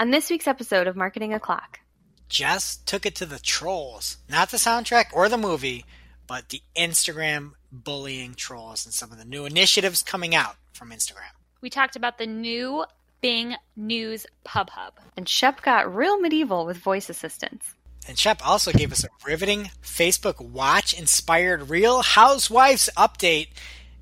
[0.00, 1.80] On this week's episode of Marketing O'Clock,
[2.28, 4.18] Jess took it to the trolls.
[4.28, 5.84] Not the soundtrack or the movie,
[6.28, 11.32] but the Instagram bullying trolls and some of the new initiatives coming out from Instagram.
[11.60, 12.84] We talked about the new
[13.20, 14.94] Bing News Pub Hub.
[15.16, 17.74] and Shep got real medieval with voice assistants.
[18.06, 23.48] And Shep also gave us a riveting Facebook Watch inspired Real Housewives update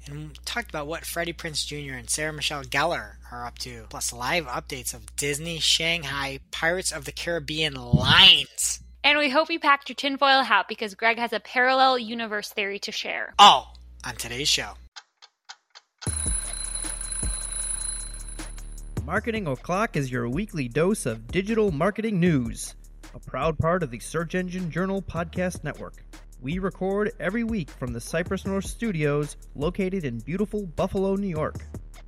[0.09, 1.95] and talked about what Freddie Prinze Jr.
[1.95, 7.05] and Sarah Michelle Gellar are up to, plus live updates of Disney Shanghai Pirates of
[7.05, 8.81] the Caribbean lines.
[9.05, 12.79] And we hope you packed your tinfoil hat because Greg has a parallel universe theory
[12.81, 13.35] to share.
[13.39, 14.73] All on today's show.
[19.05, 22.75] Marketing O'Clock is your weekly dose of digital marketing news,
[23.15, 26.06] a proud part of the Search Engine Journal Podcast Network.
[26.41, 31.65] We record every week from the Cypress North Studios located in beautiful Buffalo, New York.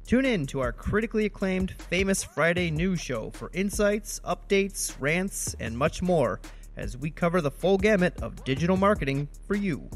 [0.06, 5.76] Tune in to our critically acclaimed Famous Friday news show for insights, updates, rants, and
[5.76, 6.40] much more
[6.76, 9.88] as we cover the full gamut of digital marketing for you.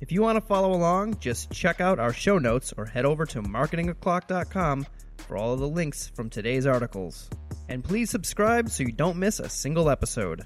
[0.00, 3.26] If you want to follow along, just check out our show notes or head over
[3.26, 4.86] to marketingoclock.com
[5.18, 7.28] for all of the links from today's articles.
[7.68, 10.44] And please subscribe so you don't miss a single episode.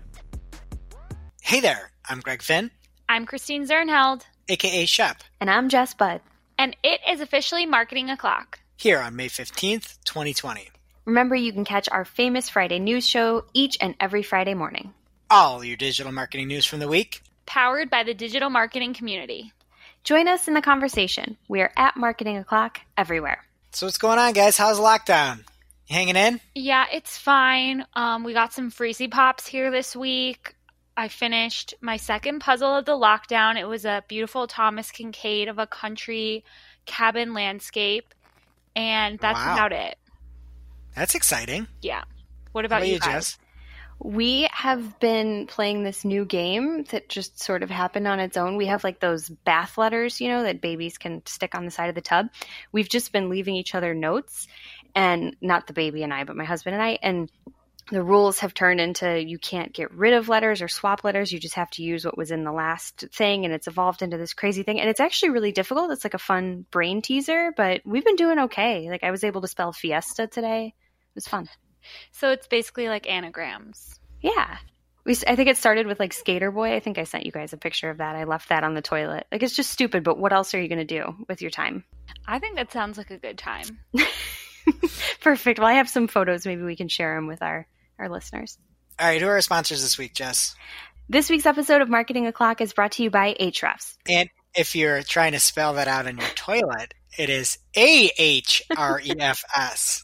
[1.43, 2.71] Hey there, I'm Greg Finn,
[3.09, 6.21] I'm Christine Zirnheld, aka Shep, And I'm Jess Budd.
[6.59, 8.61] and it is officially Marketing O'Clock.
[8.77, 10.69] here on May 15th, 2020.
[11.05, 14.93] Remember, you can catch our famous Friday news show each and every Friday morning.
[15.31, 17.23] All your digital marketing news from the week.
[17.47, 19.53] Powered by the digital marketing community.
[20.05, 21.37] Join us in the conversation.
[21.49, 23.43] We are at Marketing O'Clock everywhere.
[23.73, 24.57] So what's going on, guys?
[24.57, 25.39] How's lockdown?
[25.87, 26.41] You hanging in?
[26.55, 27.85] Yeah, it's fine.
[27.95, 30.55] Um, we got some freezy pops here this week.
[30.99, 33.57] I finished my second puzzle of the lockdown.
[33.57, 36.45] It was a beautiful Thomas Kinkade of a country
[36.87, 38.13] cabin landscape,
[38.75, 39.53] and that's Wow.
[39.55, 39.97] about it.
[40.97, 41.69] That's exciting.
[41.81, 42.03] Yeah.
[42.51, 43.37] What about about you you, guys?
[43.37, 43.39] Jess?
[44.01, 48.57] We have been playing this new game that just sort of happened on its own.
[48.57, 51.89] We have like those bath letters, you know, that babies can stick on the side
[51.89, 52.27] of the tub.
[52.73, 54.49] We've just been leaving each other notes,
[54.97, 56.99] and not the baby and I, but my husband and I.
[57.03, 57.31] And
[57.91, 61.33] the rules have turned into you can't get rid of letters or swap letters.
[61.33, 64.19] You just have to use what was in the last thing, and it's evolved into
[64.19, 64.81] this crazy thing.
[64.81, 65.91] And it's actually really difficult.
[65.91, 68.91] It's like a fun brain teaser, but we've been doing okay.
[68.91, 70.75] Like I was able to spell fiesta today.
[70.77, 71.49] It was fun.
[72.13, 73.99] So it's basically like anagrams.
[74.21, 74.59] Yeah.
[75.05, 76.75] We, I think it started with like Skater Boy.
[76.75, 78.17] I think I sent you guys a picture of that.
[78.17, 79.27] I left that on the toilet.
[79.33, 81.85] Like it's just stupid, but what else are you going to do with your time?
[82.27, 83.79] I think that sounds like a good time.
[85.21, 85.59] Perfect.
[85.59, 86.45] Well, I have some photos.
[86.45, 87.67] Maybe we can share them with our,
[87.99, 88.59] our listeners.
[88.99, 90.55] All right, who are our sponsors this week, Jess?
[91.09, 93.97] This week's episode of Marketing O'Clock is brought to you by Ahrefs.
[94.09, 98.63] And if you're trying to spell that out in your toilet, it is A H
[98.77, 100.03] R E F S.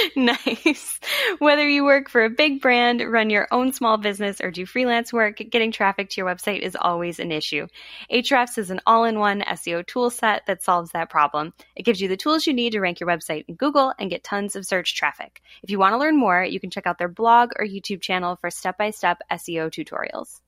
[0.16, 1.00] nice.
[1.38, 5.12] Whether you work for a big brand, run your own small business, or do freelance
[5.12, 7.66] work, getting traffic to your website is always an issue.
[8.10, 11.52] Ahrefs is an all-in-one SEO tool set that solves that problem.
[11.76, 14.24] It gives you the tools you need to rank your website in Google and get
[14.24, 15.42] tons of search traffic.
[15.62, 18.36] If you want to learn more, you can check out their blog or YouTube channel
[18.36, 20.40] for step-by-step SEO tutorials.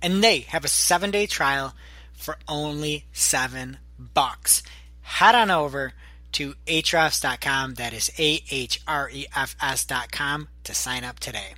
[0.00, 1.74] And they have a seven day trial
[2.12, 4.62] for only seven bucks.
[5.00, 5.92] Head on over
[6.32, 7.74] to ahrefs.com.
[7.74, 11.54] That is A H R E F S.com to sign up today.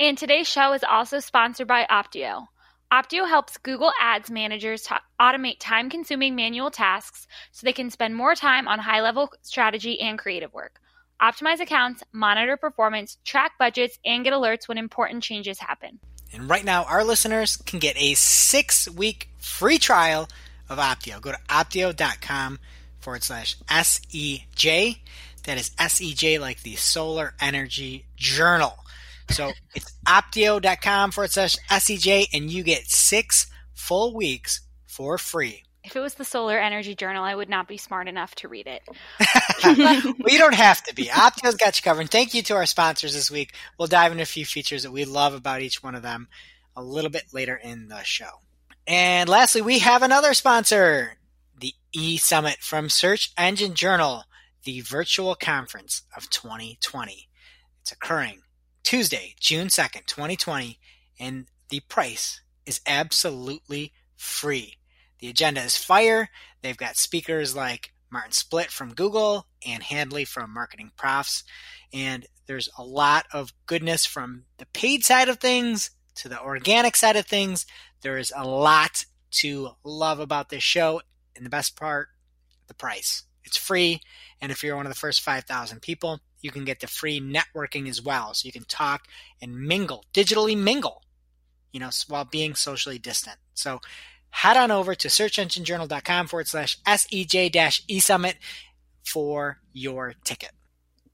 [0.00, 2.46] And today's show is also sponsored by Opteo.
[2.92, 8.14] Opteo helps Google Ads managers to automate time consuming manual tasks so they can spend
[8.14, 10.78] more time on high level strategy and creative work.
[11.20, 16.00] Optimize accounts, monitor performance, track budgets, and get alerts when important changes happen.
[16.34, 20.28] And right now, our listeners can get a six week free trial
[20.68, 21.20] of Opteo.
[21.20, 22.58] Go to opteo.com
[23.02, 24.98] forward slash SEJ.
[25.44, 28.74] That is SEJ like the Solar Energy Journal.
[29.30, 35.64] So it's opteo.com forward slash SEJ, and you get six full weeks for free.
[35.84, 38.68] If it was the Solar Energy Journal, I would not be smart enough to read
[38.68, 38.82] it.
[40.30, 41.06] you don't have to be.
[41.06, 42.02] Opteo's got you covered.
[42.02, 43.54] And thank you to our sponsors this week.
[43.78, 46.28] We'll dive into a few features that we love about each one of them
[46.76, 48.30] a little bit later in the show.
[48.86, 51.16] And lastly, we have another sponsor,
[51.94, 54.24] E Summit from Search Engine Journal,
[54.64, 57.28] the virtual conference of 2020.
[57.82, 58.40] It's occurring
[58.82, 60.78] Tuesday, June 2nd, 2020,
[61.20, 64.78] and the price is absolutely free.
[65.18, 66.30] The agenda is fire.
[66.62, 71.44] They've got speakers like Martin Splitt from Google and Handley from Marketing Profs.
[71.92, 76.96] And there's a lot of goodness from the paid side of things to the organic
[76.96, 77.66] side of things.
[78.00, 81.02] There is a lot to love about this show.
[81.36, 82.08] And the best part,
[82.68, 83.24] the price.
[83.44, 84.00] It's free.
[84.40, 87.88] And if you're one of the first 5,000 people, you can get the free networking
[87.88, 88.34] as well.
[88.34, 89.06] So you can talk
[89.40, 91.02] and mingle, digitally mingle,
[91.72, 93.36] you know, while being socially distant.
[93.54, 93.80] So
[94.30, 98.34] head on over to searchenginejournal.com forward slash SEJ dash eSummit
[99.04, 100.52] for your ticket.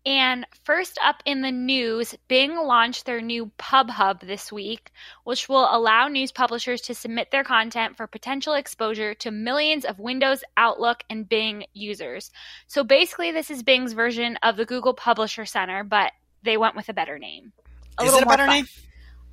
[0.08, 4.90] And first up in the news, Bing launched their new Pub Hub this week,
[5.24, 9.98] which will allow news publishers to submit their content for potential exposure to millions of
[9.98, 12.30] Windows, Outlook, and Bing users.
[12.68, 16.12] So basically, this is Bing's version of the Google Publisher Center, but
[16.42, 17.52] they went with a better name.
[17.98, 18.56] A is it a better fun.
[18.56, 18.66] name?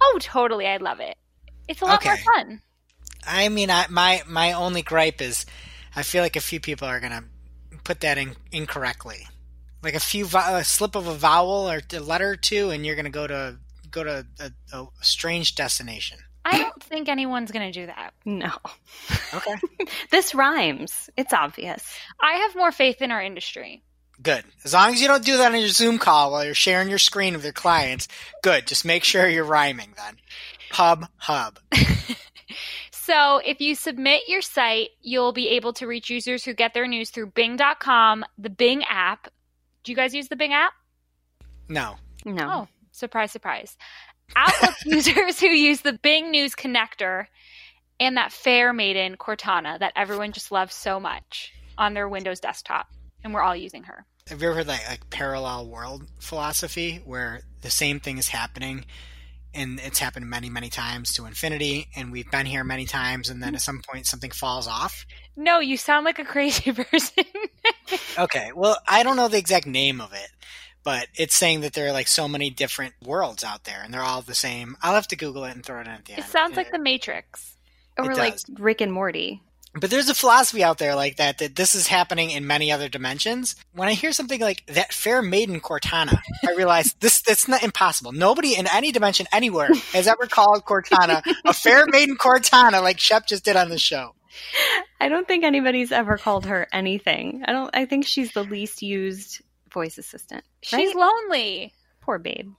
[0.02, 0.68] Oh, totally.
[0.68, 1.16] I love it.
[1.70, 2.10] It's a lot okay.
[2.10, 2.62] more fun.
[3.26, 5.46] I mean, I, my my only gripe is,
[5.96, 7.24] I feel like a few people are gonna
[7.86, 9.26] put that in incorrectly
[9.86, 12.96] like a few a slip of a vowel or a letter or two, and you're
[12.96, 13.58] going to go to
[13.92, 16.18] go to a, a strange destination.
[16.44, 18.14] I don't think anyone's going to do that.
[18.24, 18.52] No.
[19.34, 19.56] Okay.
[20.12, 21.10] this rhymes.
[21.18, 21.84] It's obvious.
[22.22, 23.82] I have more faith in our industry.
[24.22, 24.44] Good.
[24.64, 27.00] As long as you don't do that on your Zoom call while you're sharing your
[27.00, 28.08] screen with your clients,
[28.44, 28.68] good.
[28.68, 30.18] Just make sure you're rhyming then.
[30.72, 31.60] Hub, hub.
[32.92, 36.88] so, if you submit your site, you'll be able to reach users who get their
[36.88, 39.28] news through bing.com, the Bing app,
[39.86, 40.74] do you guys use the Bing app?
[41.70, 41.96] No.
[42.26, 42.50] No.
[42.52, 43.78] Oh, surprise, surprise.
[44.36, 47.28] Outlook users who use the Bing News connector
[48.00, 52.88] and that fair maiden Cortana that everyone just loves so much on their Windows desktop,
[53.24, 54.06] and we're all using her.
[54.28, 58.86] Have you ever heard that like parallel world philosophy where the same thing is happening
[59.56, 63.42] and it's happened many, many times to infinity, and we've been here many times, and
[63.42, 65.06] then at some point something falls off.
[65.36, 67.24] No, you sound like a crazy person.
[68.18, 70.30] okay, well, I don't know the exact name of it,
[70.84, 74.02] but it's saying that there are like so many different worlds out there, and they're
[74.02, 74.76] all the same.
[74.82, 76.26] I'll have to Google it and throw it in at the it end.
[76.26, 77.56] It sounds like the Matrix,
[77.98, 79.42] or like Rick and Morty.
[79.80, 82.88] But there's a philosophy out there like that that this is happening in many other
[82.88, 83.56] dimensions.
[83.74, 88.12] When I hear something like that fair maiden Cortana, I realize this that's not impossible.
[88.12, 93.28] Nobody in any dimension anywhere has ever called Cortana a fair maiden Cortana like Shep
[93.28, 94.16] just did on the show.
[95.00, 97.44] I don't think anybody's ever called her anything.
[97.46, 99.42] I don't I think she's the least used
[99.74, 100.44] voice assistant.
[100.72, 100.82] Right?
[100.82, 101.74] She's lonely.
[102.02, 102.52] Poor babe.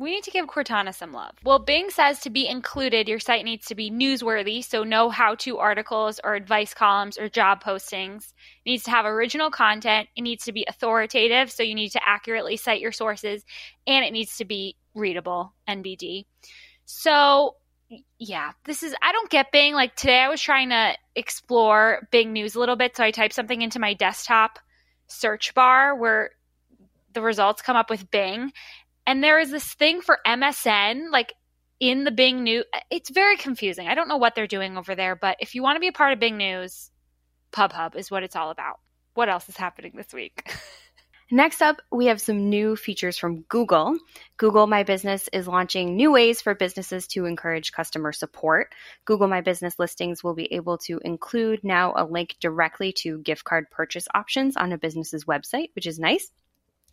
[0.00, 1.32] We need to give Cortana some love.
[1.44, 5.34] Well, Bing says to be included, your site needs to be newsworthy, so no how
[5.36, 8.32] to articles or advice columns or job postings.
[8.64, 10.08] It needs to have original content.
[10.16, 13.44] It needs to be authoritative, so you need to accurately cite your sources,
[13.86, 16.24] and it needs to be readable, NBD.
[16.86, 17.56] So,
[18.18, 19.74] yeah, this is, I don't get Bing.
[19.74, 23.34] Like today, I was trying to explore Bing News a little bit, so I typed
[23.34, 24.60] something into my desktop
[25.08, 26.30] search bar where
[27.12, 28.52] the results come up with Bing
[29.06, 31.32] and there is this thing for MSN, like
[31.80, 32.64] in the Bing News.
[32.90, 33.88] It's very confusing.
[33.88, 35.92] I don't know what they're doing over there, but if you want to be a
[35.92, 36.90] part of Bing News,
[37.52, 38.78] PubHub is what it's all about.
[39.14, 40.54] What else is happening this week?
[41.32, 43.96] Next up, we have some new features from Google.
[44.36, 48.74] Google My Business is launching new ways for businesses to encourage customer support.
[49.04, 53.44] Google My Business listings will be able to include now a link directly to gift
[53.44, 56.32] card purchase options on a business's website, which is nice.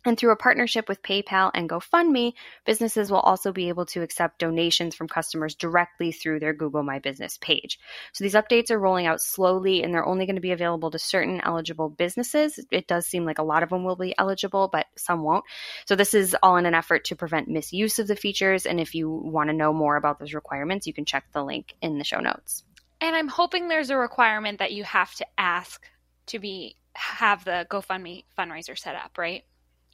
[0.08, 2.32] And through a partnership with PayPal and GoFundMe,
[2.64, 6.98] businesses will also be able to accept donations from customers directly through their Google My
[6.98, 7.78] Business page.
[8.14, 10.98] So these updates are rolling out slowly and they're only going to be available to
[10.98, 12.58] certain eligible businesses.
[12.70, 15.44] It does seem like a lot of them will be eligible, but some won't.
[15.84, 18.64] So this is all in an effort to prevent misuse of the features.
[18.64, 21.74] And if you want to know more about those requirements, you can check the link
[21.82, 22.64] in the show notes.
[23.02, 25.86] And I'm hoping there's a requirement that you have to ask
[26.28, 29.44] to be have the GoFundMe fundraiser set up, right?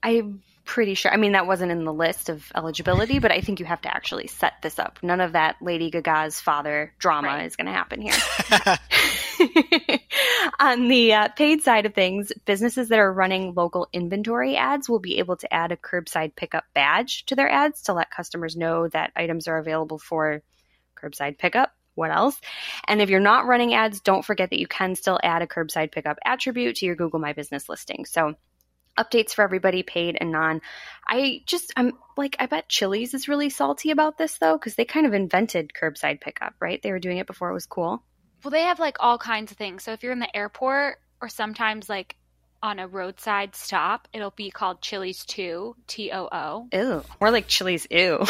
[0.05, 1.13] I'm pretty sure.
[1.13, 3.95] I mean, that wasn't in the list of eligibility, but I think you have to
[3.95, 4.99] actually set this up.
[5.03, 7.47] None of that Lady Gaga's father drama right.
[7.47, 8.15] is going to happen here.
[10.61, 15.01] On the uh, paid side of things, businesses that are running local inventory ads will
[15.01, 18.89] be able to add a curbside pickup badge to their ads to let customers know
[18.89, 20.43] that items are available for
[20.97, 22.41] curbside pickup what else?
[22.89, 25.93] And if you're not running ads, don't forget that you can still add a curbside
[25.93, 28.05] pickup attribute to your Google My Business listing.
[28.05, 28.35] So
[28.99, 30.61] updates for everybody paid and non.
[31.07, 34.85] I just i'm like i bet chili's is really salty about this though because they
[34.85, 36.83] kind of invented curbside pickup right?
[36.83, 38.03] They were doing it before it was cool.
[38.43, 39.83] Well they have like all kinds of things.
[39.83, 42.17] So if you're in the airport or sometimes like
[42.63, 47.05] on a roadside stop it'll be called chili's 2 t-o-o ew.
[47.21, 48.25] More like chili's ew.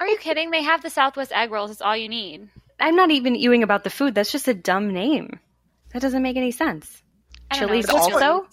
[0.00, 0.50] Are you kidding?
[0.50, 1.70] They have the southwest egg rolls.
[1.70, 2.48] It's all you need.
[2.78, 4.14] I'm not even ewing about the food.
[4.14, 5.40] That's just a dumb name.
[5.92, 7.02] That doesn't make any sense.
[7.52, 8.46] Chili's also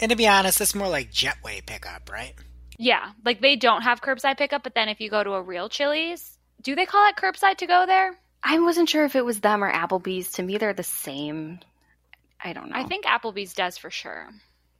[0.00, 2.34] and to be honest, it's more like Jetway pickup, right?
[2.78, 5.68] Yeah, like they don't have curbside pickup, but then if you go to a real
[5.68, 8.18] Chili's, do they call it curbside to go there?
[8.42, 10.32] I wasn't sure if it was them or Applebee's.
[10.32, 11.60] To me, they're the same.
[12.42, 12.76] I don't know.
[12.76, 14.28] I think Applebee's does for sure.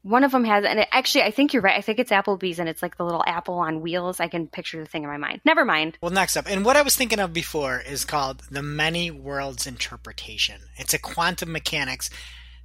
[0.03, 1.77] One of them has, and it, actually, I think you're right.
[1.77, 4.21] I think it's Applebee's, and it's like the little apple on wheels.
[4.21, 5.41] I can picture the thing in my mind.
[5.45, 5.99] Never mind.
[6.01, 9.67] Well, next up, and what I was thinking of before is called the many worlds
[9.67, 10.61] interpretation.
[10.77, 12.09] It's a quantum mechanics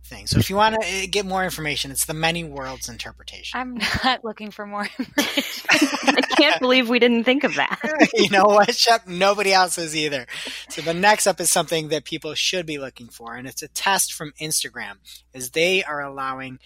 [0.04, 0.28] thing.
[0.28, 3.60] So if you want to eh, get more information, it's the many worlds interpretation.
[3.60, 5.66] I'm not looking for more information.
[5.70, 7.80] I can't believe we didn't think of that.
[8.14, 9.08] you know what, Shep?
[9.08, 10.28] Nobody else is either.
[10.70, 13.68] So the next up is something that people should be looking for, and it's a
[13.68, 14.96] test from Instagram,
[15.34, 16.60] is they are allowing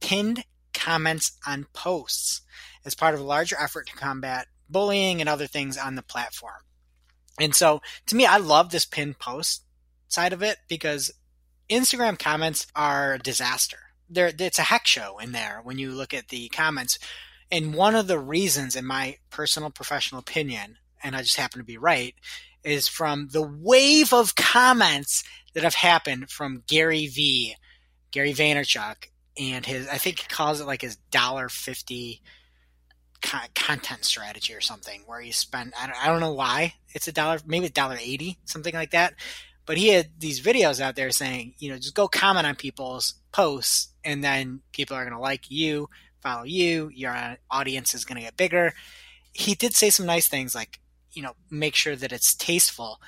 [0.00, 2.42] pinned comments on posts
[2.84, 6.62] as part of a larger effort to combat bullying and other things on the platform.
[7.40, 9.64] And so to me, I love this pinned post
[10.08, 11.10] side of it because
[11.70, 13.78] Instagram comments are a disaster.
[14.08, 16.98] There, it's a heck show in there when you look at the comments.
[17.50, 21.64] And one of the reasons, in my personal professional opinion, and I just happen to
[21.64, 22.14] be right,
[22.62, 25.24] is from the wave of comments
[25.54, 27.56] that have happened from Gary V,
[28.10, 29.08] Gary Vaynerchuk,
[29.38, 32.20] and his, I think he calls it like his dollar fifty
[33.22, 37.12] content strategy or something, where you spend, I don't, I don't know why it's a
[37.12, 39.14] dollar, maybe a dollar eighty, something like that.
[39.66, 43.14] But he had these videos out there saying, you know, just go comment on people's
[43.32, 45.88] posts and then people are going to like you,
[46.20, 48.72] follow you, your audience is going to get bigger.
[49.32, 50.80] He did say some nice things like,
[51.12, 53.00] you know, make sure that it's tasteful,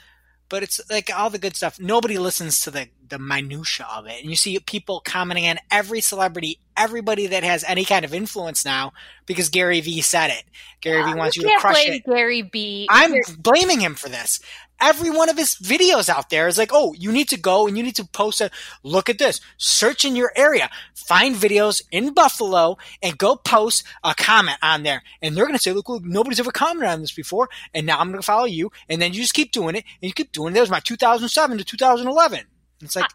[0.49, 1.81] but it's like all the good stuff.
[1.81, 6.01] Nobody listens to the the minutia of it, and you see people commenting on every
[6.01, 8.93] celebrity, everybody that has any kind of influence now,
[9.27, 10.45] because Gary Vee said it.
[10.81, 12.05] Gary Yeah, Vee wants you, you to crush blame it.
[12.05, 12.87] Gary Vee.
[12.91, 14.41] I'm blaming him for this.
[14.83, 17.77] Every one of his videos out there is like, oh, you need to go and
[17.77, 18.51] you need to post a
[18.83, 19.41] look at this.
[19.57, 25.03] Search in your area, find videos in Buffalo, and go post a comment on there.
[25.23, 28.11] And they're gonna say, look, look, nobody's ever commented on this before, and now I'm
[28.11, 28.73] gonna follow you.
[28.89, 30.55] And then you just keep doing it, and you keep doing it.
[30.55, 32.41] That was my 2007 to 2011.
[32.83, 33.11] It's like,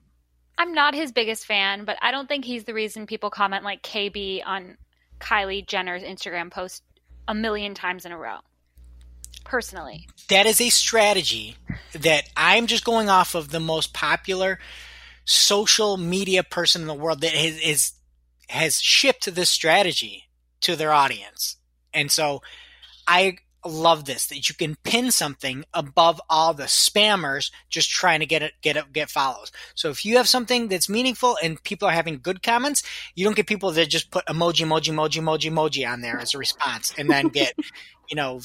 [0.57, 3.83] I'm not his biggest fan, but I don't think he's the reason people comment like
[3.83, 4.77] KB on
[5.19, 6.83] Kylie Jenner's Instagram post
[7.27, 8.39] a million times in a row.
[9.47, 11.55] Personally, that is a strategy
[11.93, 14.59] that I'm just going off of the most popular
[15.23, 17.93] social media person in the world that is, is
[18.49, 20.25] has shipped this strategy
[20.61, 21.57] to their audience.
[21.93, 22.41] And so
[23.07, 23.37] I
[23.67, 28.41] love this that you can pin something above all the spammers just trying to get
[28.43, 29.51] it get it get follows.
[29.75, 32.83] So if you have something that's meaningful and people are having good comments,
[33.15, 36.33] you don't get people that just put emoji emoji emoji emoji emoji on there as
[36.33, 37.53] a response and then get,
[38.09, 38.39] you know,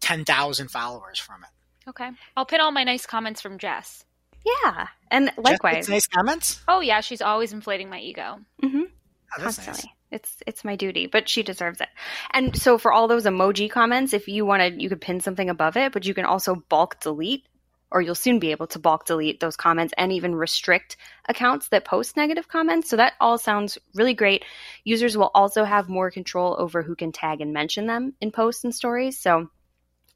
[0.00, 1.88] 10,000 followers from it.
[1.90, 2.10] okay.
[2.36, 4.04] I'll pin all my nice comments from Jess.
[4.46, 6.62] Yeah, and Jeff puts likewise, nice comments.
[6.66, 8.38] Oh yeah, she's always inflating my ego.
[8.62, 9.84] hmm Oh, that's constantly.
[9.84, 9.94] nice.
[10.10, 11.88] It's it's my duty, but she deserves it.
[12.32, 15.76] And so for all those emoji comments, if you wanted, you could pin something above
[15.76, 17.46] it, but you can also bulk delete,
[17.92, 20.96] or you'll soon be able to bulk delete those comments and even restrict
[21.28, 22.88] accounts that post negative comments.
[22.90, 24.44] So that all sounds really great.
[24.84, 28.64] Users will also have more control over who can tag and mention them in posts
[28.64, 29.18] and stories.
[29.18, 29.48] So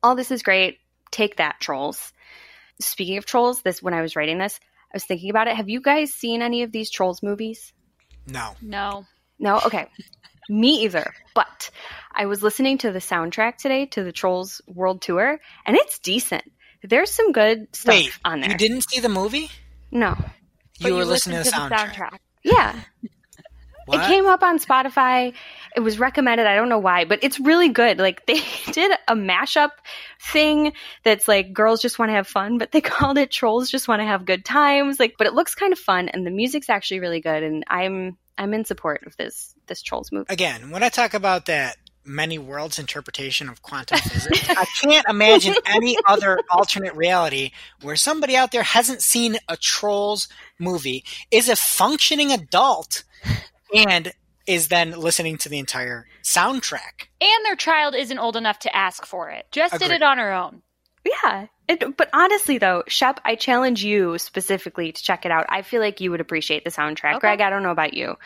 [0.02, 0.78] all this is great.
[1.12, 2.12] Take that, trolls.
[2.80, 4.58] Speaking of trolls, this when I was writing this,
[4.92, 5.56] I was thinking about it.
[5.56, 7.72] Have you guys seen any of these trolls movies?
[8.26, 8.56] No.
[8.60, 9.06] No.
[9.38, 9.86] No, okay.
[10.48, 11.12] Me either.
[11.34, 11.70] But
[12.14, 16.44] I was listening to the soundtrack today to the Trolls World Tour, and it's decent.
[16.82, 18.50] There's some good stuff Wait, on there.
[18.50, 19.50] you didn't see the movie?
[19.90, 20.14] No.
[20.80, 22.18] But You were listening to the listened soundtrack.
[22.42, 22.78] Yeah.
[23.86, 24.00] What?
[24.00, 25.34] It came up on Spotify.
[25.76, 26.46] It was recommended.
[26.46, 27.98] I don't know why, but it's really good.
[27.98, 28.40] Like they
[28.72, 29.70] did a mashup
[30.20, 30.72] thing
[31.04, 34.00] that's like girls just want to have fun, but they called it trolls just want
[34.00, 34.98] to have good times.
[34.98, 37.42] Like, but it looks kind of fun and the music's actually really good.
[37.42, 40.26] And I'm, I'm in support of this, this trolls movie.
[40.28, 45.54] Again, when I talk about that many worlds interpretation of quantum physics, I can't imagine
[45.66, 51.56] any other alternate reality where somebody out there hasn't seen a Trolls movie, is a
[51.56, 53.04] functioning adult,
[53.74, 54.12] and
[54.46, 57.08] is then listening to the entire soundtrack.
[57.20, 59.46] And their child isn't old enough to ask for it.
[59.50, 60.62] Jess did it on her own.
[61.04, 61.46] Yeah.
[61.66, 65.46] It, but honestly, though, Shep, I challenge you specifically to check it out.
[65.48, 67.16] I feel like you would appreciate the soundtrack.
[67.16, 67.20] Okay.
[67.20, 68.16] Greg, I don't know about you.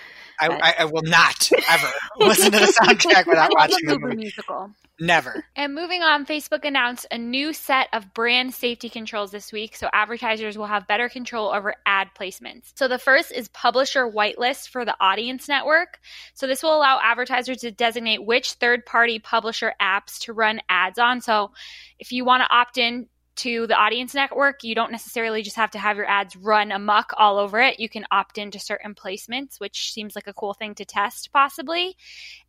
[0.40, 4.70] I, I, I will not ever listen to the soundtrack without watching the movie musical.
[5.00, 5.44] Never.
[5.54, 9.88] And moving on, Facebook announced a new set of brand safety controls this week, so
[9.92, 12.72] advertisers will have better control over ad placements.
[12.74, 16.00] So the first is publisher whitelist for the audience network.
[16.34, 21.20] So this will allow advertisers to designate which third-party publisher apps to run ads on.
[21.20, 21.52] So
[22.00, 23.06] if you want to opt in
[23.38, 27.12] to the audience network, you don't necessarily just have to have your ads run amok
[27.16, 27.80] all over it.
[27.80, 31.96] You can opt into certain placements, which seems like a cool thing to test possibly.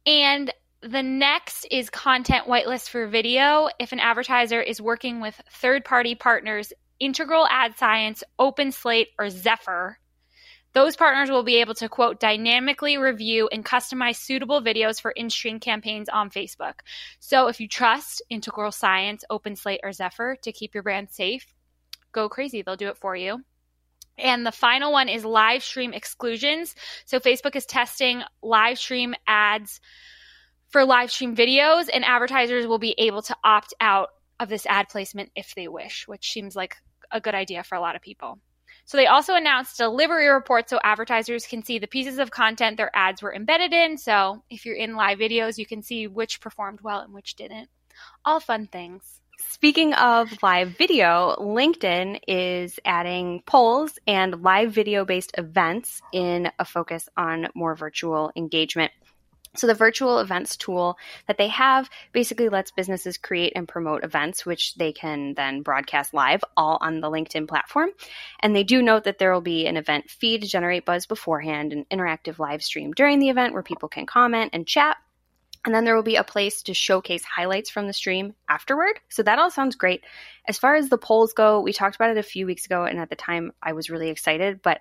[0.06, 3.70] And the next is content whitelist for video.
[3.80, 9.96] If an advertiser is working with third party partners, Integral Ad Science, OpenSlate, or Zefr,
[10.74, 15.30] Those partners will be able to, quote, dynamically review and customize suitable videos for in
[15.30, 16.82] stream campaigns on Facebook.
[17.20, 21.46] So if you trust Integral Science, OpenSlate, or Zefr to keep your brand safe,
[22.12, 22.62] go crazy.
[22.62, 23.44] They'll do it for you.
[24.18, 26.76] And the final one is live stream exclusions.
[27.06, 29.80] So Facebook is testing live stream ads
[30.68, 34.10] for live stream videos, and advertisers will be able to opt out
[34.40, 36.76] of this ad placement if they wish, which seems like
[37.12, 38.40] a good idea for a lot of people.
[38.90, 42.90] So they also announced delivery reports so advertisers can see the pieces of content their
[42.96, 44.00] ads were embedded in.
[44.00, 47.70] So if you're in live videos, you can see which performed well and which didn't.
[48.26, 49.22] All fun things.
[49.48, 56.66] Speaking of live video, LinkedIn is adding polls and live video based events in a
[56.66, 58.92] focus on more virtual engagement.
[59.56, 64.46] So the virtual events tool that they have basically lets businesses create and promote events,
[64.46, 67.90] which they can then broadcast live all on the LinkedIn platform.
[68.42, 71.74] And they do note that there will be an event feed to generate buzz beforehand,
[71.74, 74.98] an interactive live stream during the event where people can comment and chat.
[75.66, 79.00] And then there will be a place to showcase highlights from the stream afterward.
[79.10, 80.06] So that all sounds great.
[80.48, 82.98] As far as the polls go, we talked about it a few weeks ago, and
[82.98, 84.80] at the time I was really excited, but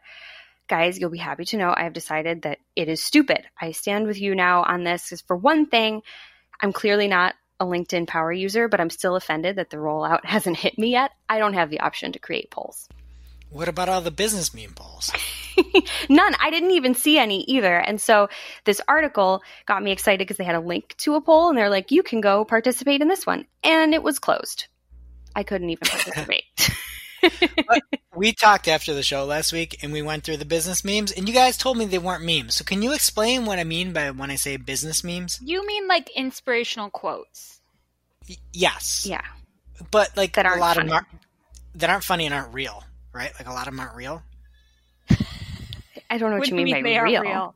[0.69, 3.45] guys, you'll be happy to know I have decided that it is stupid.
[3.61, 6.03] I stand with you now on this because, for one thing,
[6.61, 10.59] I'm clearly not a LinkedIn power user, but I'm still offended that the rollout hasn't
[10.59, 11.13] hit me yet.
[11.29, 12.89] I don't have the option to create polls.
[13.51, 15.11] What about all the business meme polls?
[16.09, 16.35] None.
[16.39, 17.79] I didn't even see any either.
[17.79, 18.29] And so
[18.65, 21.71] this article got me excited because they had a link to a poll and they're
[21.71, 23.47] like, you can go participate in this one.
[23.65, 24.67] And it was closed.
[25.35, 26.45] I couldn't even participate.
[28.15, 31.29] We talked after the show last week and we went through the business memes and
[31.29, 32.55] you guys told me they weren't memes.
[32.57, 35.41] So can you explain what I mean by when I say business memes?
[35.43, 37.61] You mean like inspirational quotes?
[38.29, 39.07] Y- yes.
[39.09, 39.23] Yeah.
[39.91, 40.87] But like That a aren't lot funny.
[40.87, 41.07] of them aren't,
[41.77, 42.83] that aren't funny and aren't real,
[43.13, 43.33] right?
[43.39, 44.23] Like a lot of them aren't real.
[46.11, 47.23] I don't know what, What you do mean, by they are real.
[47.23, 47.55] real?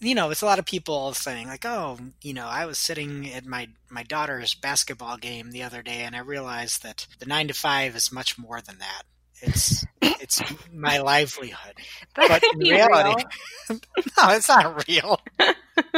[0.00, 3.32] You know, it's a lot of people saying like, "Oh, you know, I was sitting
[3.32, 7.48] at my my daughter's basketball game the other day, and I realized that the nine
[7.48, 9.02] to five is much more than that.
[9.40, 10.42] It's it's
[10.72, 11.74] my livelihood."
[12.16, 13.24] That But in reality,
[13.70, 13.80] real.
[14.18, 15.20] no, it's not real.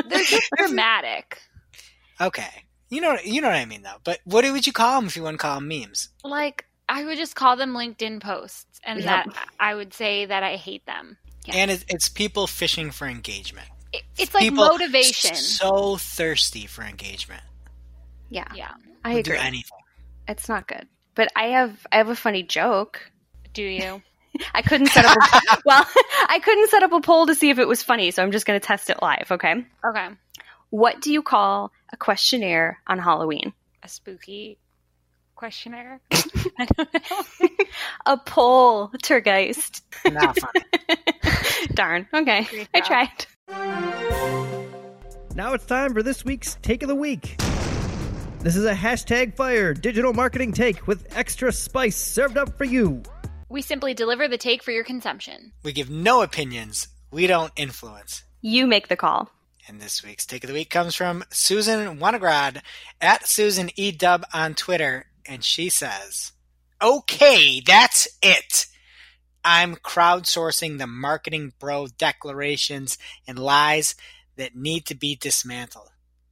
[0.08, 1.40] They're just dramatic.
[2.20, 3.98] Okay, you know you know what I mean though.
[4.04, 6.10] But what would you call them if you want to call them memes?
[6.22, 9.06] Like I would just call them LinkedIn posts, and Yep.
[9.06, 11.18] that I would say that I hate them.
[11.46, 11.54] Yeah.
[11.56, 13.68] And it's people fishing for engagement.
[13.92, 15.34] It- It's like People motivation.
[15.34, 17.42] So thirsty for engagement.
[18.30, 18.72] Yeah, yeah.
[19.04, 19.38] I Will do agree.
[19.46, 19.78] anything.
[20.26, 20.86] It's not good.
[21.14, 23.00] But I have I have a funny joke.
[23.54, 24.02] Do you?
[24.54, 25.86] I couldn't set up a well,
[26.28, 28.46] I couldn't set up a poll to see if it was funny, so I'm just
[28.46, 29.64] going to test it live, okay?
[29.84, 30.08] Okay.
[30.70, 33.54] What do you call a questionnaire on Halloween?
[33.82, 34.58] A spooky
[35.34, 36.00] questionnaire.
[36.12, 37.48] I don't know.
[38.06, 39.82] A poltergeist.
[40.04, 40.64] Not funny.
[41.74, 42.06] Darn.
[42.12, 42.46] Okay.
[42.74, 43.08] I tried.
[43.48, 47.36] Now it's time for this week's Take of the Week.
[48.40, 53.02] This is a hashtag fire digital marketing take with extra spice served up for you.
[53.48, 55.52] We simply deliver the take for your consumption.
[55.64, 56.88] we give no opinions.
[57.10, 58.22] We don't influence.
[58.42, 59.30] You make the call.
[59.66, 62.60] And this week's take of the week comes from Susan Wenograd
[63.00, 66.32] at Susan E Dub on Twitter, and she says,
[66.82, 68.66] "Okay, that's it.
[69.44, 73.94] I'm crowdsourcing the marketing bro declarations and lies
[74.36, 75.90] that need to be dismantled.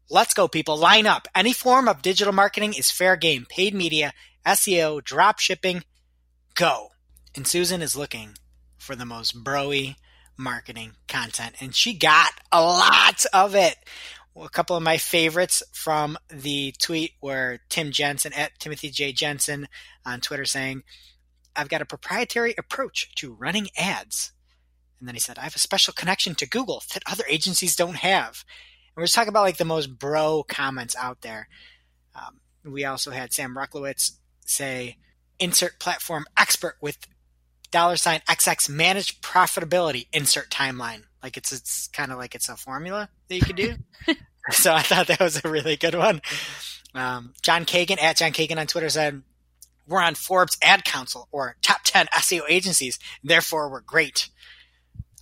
[0.09, 0.77] Let's go, people.
[0.77, 1.27] Line up.
[1.35, 3.47] Any form of digital marketing is fair game.
[3.49, 4.13] Paid media,
[4.45, 5.85] SEO, drop shipping,
[6.55, 6.93] go."
[7.35, 8.39] And Susan is looking
[8.79, 9.97] for the most broy
[10.37, 13.77] marketing content, and she got a lot of it.
[14.35, 19.13] Well, a couple of my favorites from the tweet were Tim Jensen at Timothy J.
[19.13, 19.67] Jensen
[20.05, 20.85] on Twitter saying,
[21.57, 24.33] I've got a proprietary approach to running ads.
[24.99, 27.97] And then he said, I have a special connection to Google that other agencies don't
[27.97, 28.45] have.
[28.89, 31.49] And we're just talking about like the most bro comments out there.
[32.15, 34.13] Um, we also had Sam Ruchlewicz
[34.45, 34.97] say,
[35.39, 37.07] insert platform expert with
[37.71, 41.03] dollar sign XX manage profitability insert timeline.
[41.23, 43.75] Like it's it's kind of like it's a formula that you could do.
[44.51, 46.23] so I thought that was a really good one.
[46.95, 49.23] Um, John Kagan at John Kagan on Twitter said,
[49.87, 54.29] "We're on Forbes Ad Council or top ten SEO agencies, therefore we're great."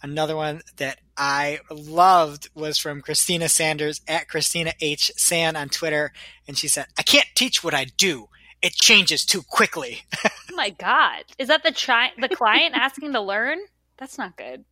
[0.03, 6.13] Another one that I loved was from Christina Sanders at Christina H San on Twitter,
[6.47, 8.29] and she said, "I can't teach what I do;
[8.61, 10.03] it changes too quickly."
[10.53, 11.25] Oh my god.
[11.37, 13.59] Is that the chi- the client asking to learn?
[13.97, 14.65] That's not good.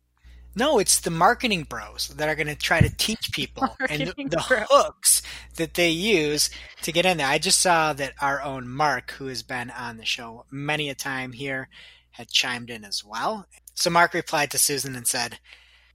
[0.55, 4.13] No, it's the marketing bros that are going to try to teach people and the,
[4.15, 5.21] the hooks
[5.55, 6.49] that they use
[6.83, 7.27] to get in there.
[7.27, 10.95] I just saw that our own Mark, who has been on the show many a
[10.95, 11.69] time here,
[12.11, 13.47] had chimed in as well.
[13.73, 15.39] So Mark replied to Susan and said,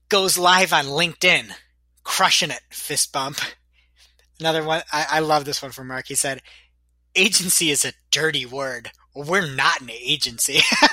[0.09, 1.51] goes live on LinkedIn.
[2.03, 3.39] Crushing it, fist bump.
[4.39, 6.07] Another one, I, I love this one from Mark.
[6.07, 6.41] He said,
[7.15, 8.91] agency is a dirty word.
[9.15, 10.59] We're not an agency.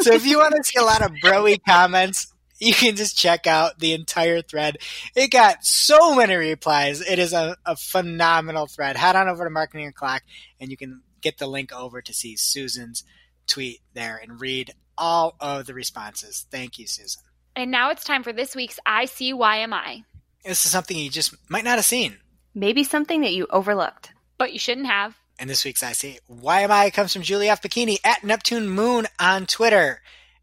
[0.00, 2.31] so if you want to see a lot of broy comments,
[2.62, 4.78] you can just check out the entire thread.
[5.16, 7.00] It got so many replies.
[7.00, 8.96] It is a, a phenomenal thread.
[8.96, 10.22] Head on over to Marketing O'Clock
[10.60, 13.02] and you can get the link over to see Susan's
[13.48, 16.46] tweet there and read all of the responses.
[16.52, 17.22] Thank you, Susan.
[17.56, 20.04] And now it's time for this week's I See Why Am I.
[20.44, 22.16] This is something you just might not have seen.
[22.54, 24.12] Maybe something that you overlooked.
[24.38, 25.16] But you shouldn't have.
[25.38, 27.60] And this week's I See Why Am I comes from Julie F.
[27.60, 30.00] Bacchini at Neptune Moon on Twitter.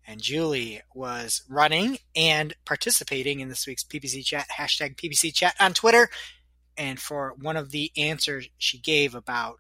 [0.10, 5.76] And Julie was running and participating in this week's PPC chat, hashtag PPC chat on
[5.76, 6.10] Twitter.
[6.76, 9.60] And for one of the answers she gave about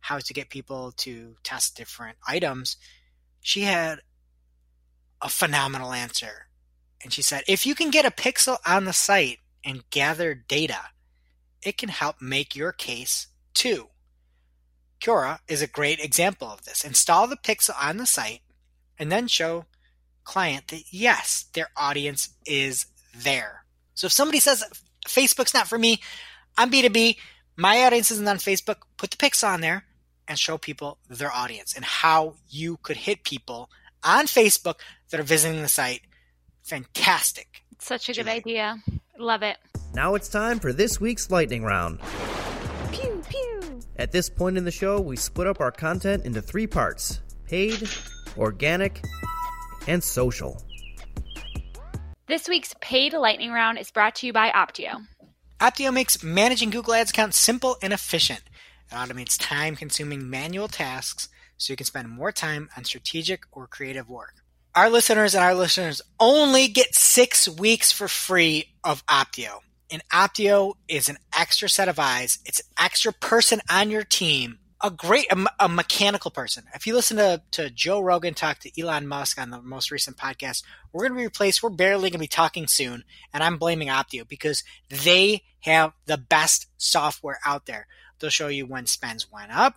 [0.00, 2.78] how to get people to test different items,
[3.42, 3.98] she had
[5.20, 6.46] a phenomenal answer.
[7.02, 10.80] And she said, if you can get a pixel on the site and gather data,
[11.62, 13.88] it can help make your case too.
[15.02, 16.82] Quora is a great example of this.
[16.82, 18.40] Install the pixel on the site
[18.98, 19.66] and then show
[20.24, 23.64] client that yes, their audience is there.
[23.94, 24.64] So if somebody says
[25.06, 26.00] Facebook's not for me,
[26.56, 27.16] I'm B2B,
[27.56, 29.84] my audience isn't on Facebook, put the pics on there
[30.28, 33.70] and show people their audience and how you could hit people
[34.04, 34.76] on Facebook
[35.10, 36.02] that are visiting the site.
[36.62, 37.62] Fantastic.
[37.78, 38.76] Such a good idea.
[39.18, 39.56] Love it.
[39.94, 42.00] Now it's time for this week's lightning round.
[42.92, 43.80] Pew, pew.
[43.96, 47.86] At this point in the show, we split up our content into three parts paid,
[48.38, 49.02] organic,
[49.86, 50.62] and social.
[52.26, 55.06] This week's paid lightning round is brought to you by Opteo.
[55.60, 58.42] Opteo makes managing Google Ads accounts simple and efficient.
[58.90, 63.66] It automates time consuming manual tasks so you can spend more time on strategic or
[63.66, 64.34] creative work.
[64.74, 69.58] Our listeners and our listeners only get six weeks for free of Opteo.
[69.90, 72.38] And Opteo is an extra set of eyes.
[72.46, 76.64] It's an extra person on your team, a great, a, a mechanical person.
[76.74, 80.16] If you listen to, to Joe Rogan talk to Elon Musk on the most recent
[80.16, 81.62] podcast, we're going to be replaced.
[81.62, 83.04] We're barely going to be talking soon.
[83.32, 87.86] And I'm blaming Opteo because they have the best software out there.
[88.18, 89.76] They'll show you when spends went up,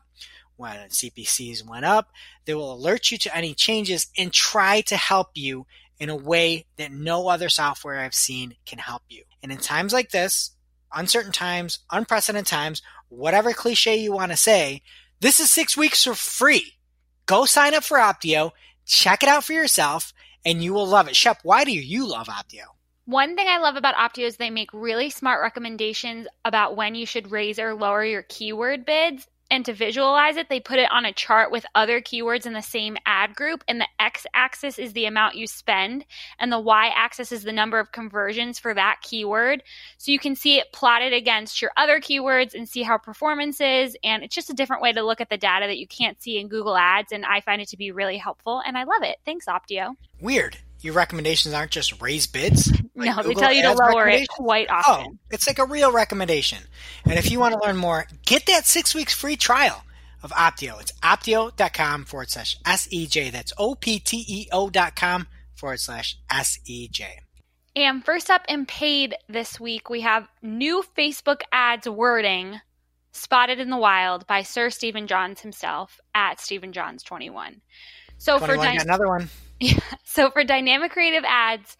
[0.56, 2.10] when CPCs went up.
[2.46, 5.68] They will alert you to any changes and try to help you
[6.00, 9.24] in a way that no other software I've seen can help you.
[9.42, 10.52] And in times like this,
[10.94, 14.82] uncertain times, unprecedented times, whatever cliche you want to say,
[15.20, 16.74] this is six weeks for free.
[17.26, 18.52] Go sign up for Opteo,
[18.86, 20.14] check it out for yourself,
[20.46, 21.16] and you will love it.
[21.16, 22.66] Shep, why do you love Opteo?
[23.06, 27.06] One thing I love about Opteo is they make really smart recommendations about when you
[27.06, 29.28] should raise or lower your keyword bids.
[29.56, 32.62] And to visualize it, they put it on a chart with other keywords in the
[32.62, 33.64] same ad group.
[33.70, 36.04] And the x axis is the amount you spend,
[36.38, 39.64] and the y axis is the number of conversions for that keyword.
[39.98, 43.96] So you can see it plotted against your other keywords and see how performance is.
[44.04, 46.38] And it's just a different way to look at the data that you can't see
[46.38, 47.14] in Google Ads.
[47.14, 49.20] And I find it to be really helpful, and I love it.
[49.24, 49.96] Thanks, Opteo.
[50.20, 50.58] Weird.
[50.86, 52.72] Your recommendations aren't just raise bids.
[52.94, 55.06] Like no, they tell you to lower it quite oh, often.
[55.10, 56.60] Oh, it's like a real recommendation.
[57.06, 59.84] And if you want to learn more, get that six weeks free trial
[60.22, 60.80] of Opteo.
[60.80, 63.32] It's opteo.com forward slash SEJ.
[63.32, 67.06] That's O P T E O dot com forward slash SEJ.
[67.76, 72.62] And first up in paid this week, we have new Facebook ads wording
[73.12, 77.60] spotted in the wild by Sir Stephen Johns himself at Stephen Johns 21.
[78.18, 79.30] So 21, for dy- another one.
[80.04, 81.76] So for dynamic creative ads,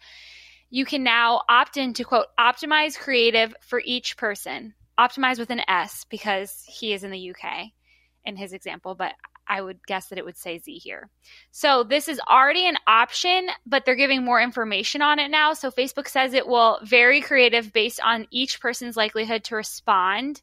[0.68, 4.74] you can now opt in to quote optimize creative for each person.
[4.98, 7.68] Optimize with an S because he is in the UK
[8.24, 9.14] in his example, but
[9.48, 11.08] I would guess that it would say Z here.
[11.50, 15.52] So this is already an option, but they're giving more information on it now.
[15.52, 20.42] So Facebook says it will vary creative based on each person's likelihood to respond.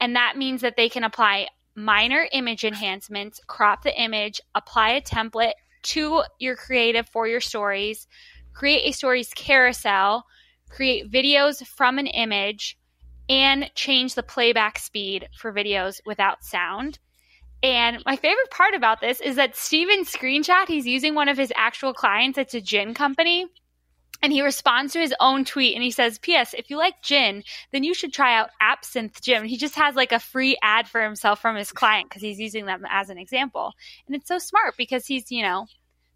[0.00, 5.02] And that means that they can apply minor image enhancements, crop the image, apply a
[5.02, 5.52] template,
[5.84, 8.06] to your creative for your stories,
[8.52, 10.24] create a stories carousel,
[10.68, 12.78] create videos from an image,
[13.28, 16.98] and change the playback speed for videos without sound.
[17.62, 21.52] And my favorite part about this is that Steven screenshot, he's using one of his
[21.56, 22.36] actual clients.
[22.36, 23.46] It's a gin company.
[24.22, 26.54] And he responds to his own tweet and he says, P.S.
[26.54, 29.44] If you like gin, then you should try out Absinthe Gin.
[29.44, 32.64] He just has like a free ad for himself from his client because he's using
[32.64, 33.72] them as an example.
[34.06, 35.66] And it's so smart because he's, you know,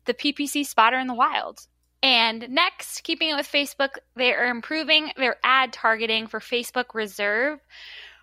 [0.06, 1.60] the PPC spotter in the wild.
[2.02, 7.58] And next, keeping it with Facebook, they are improving their ad targeting for Facebook Reserve,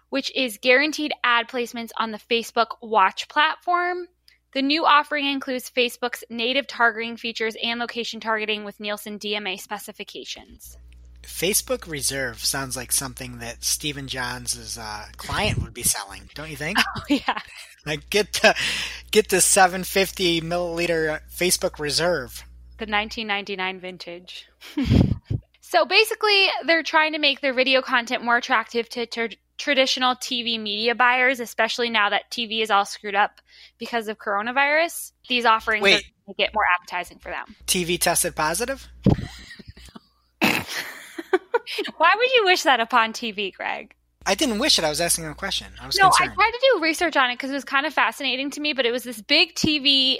[0.10, 4.08] which is guaranteed ad placements on the Facebook Watch platform.
[4.56, 10.78] The new offering includes Facebook's native targeting features and location targeting with Nielsen DMA specifications.
[11.24, 16.56] Facebook Reserve sounds like something that Stephen Johns' uh, client would be selling, don't you
[16.56, 16.78] think?
[16.98, 17.40] Oh yeah.
[17.86, 18.56] Like get the
[19.12, 22.46] get the 750 milliliter Facebook Reserve.
[22.78, 24.48] The 1999 vintage.
[25.60, 29.06] so basically, they're trying to make their video content more attractive to
[29.58, 33.42] traditional TV media buyers, especially now that TV is all screwed up
[33.78, 35.12] because of coronavirus.
[35.30, 36.06] These offerings Wait.
[36.28, 37.56] are get more appetizing for them.
[37.68, 38.88] TV tested positive?
[41.98, 43.96] Why would you wish that upon TV, Greg?
[44.26, 44.86] I didn't wish it.
[44.86, 45.68] I was asking a question.
[45.80, 47.94] I was No, I tried to do research on it because it was kind of
[47.94, 50.18] fascinating to me, but it was this big TV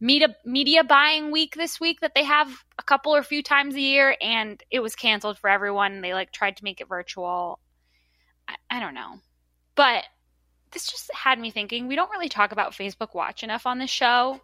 [0.00, 2.48] media media buying week this week that they have
[2.78, 6.00] a couple or few times a year, and it was canceled for everyone.
[6.02, 7.58] They like tried to make it virtual.
[8.48, 9.20] I, I don't know,
[9.74, 10.04] but
[10.72, 11.88] this just had me thinking.
[11.88, 14.40] We don't really talk about Facebook Watch enough on this show.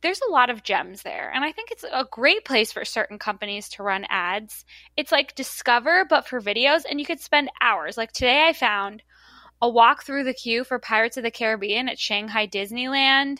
[0.00, 3.18] There's a lot of gems there, and I think it's a great place for certain
[3.18, 4.64] companies to run ads.
[4.96, 7.96] It's like Discover, but for videos, and you could spend hours.
[7.96, 9.02] Like today, I found
[9.62, 13.38] a walk through the queue for Pirates of the Caribbean at Shanghai Disneyland.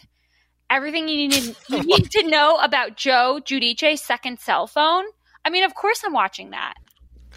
[0.70, 5.04] Everything you need, you need to know about Joe Giudice's second cell phone.
[5.44, 6.74] I mean, of course, I'm watching that.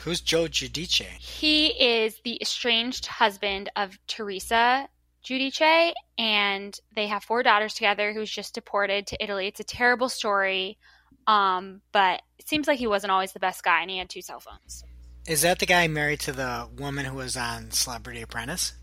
[0.03, 1.05] Who's Joe Giudice?
[1.19, 4.87] He is the estranged husband of Teresa
[5.23, 8.13] Giudice, and they have four daughters together.
[8.13, 9.47] Who's just deported to Italy.
[9.47, 10.77] It's a terrible story,
[11.25, 14.21] um, but it seems like he wasn't always the best guy, and he had two
[14.21, 14.83] cell phones.
[15.27, 18.73] Is that the guy married to the woman who was on Celebrity Apprentice?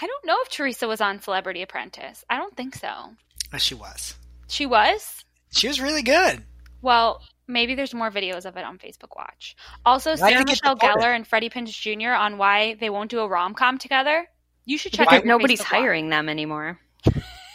[0.00, 2.24] I don't know if Teresa was on Celebrity Apprentice.
[2.28, 3.12] I don't think so.
[3.58, 4.16] She was.
[4.48, 5.24] She was.
[5.52, 6.42] She was really good.
[6.80, 9.56] Well, maybe there's more videos of it on Facebook Watch.
[9.84, 11.00] Also, Why Sarah Michelle deported?
[11.02, 12.10] Gellar and Freddie Prinze Jr.
[12.12, 14.26] on why they won't do a rom com together.
[14.64, 15.80] You should check Because out nobody's Facebook Watch.
[15.80, 16.78] hiring them anymore.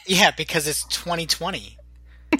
[0.10, 1.78] Yeah, because it's 2020.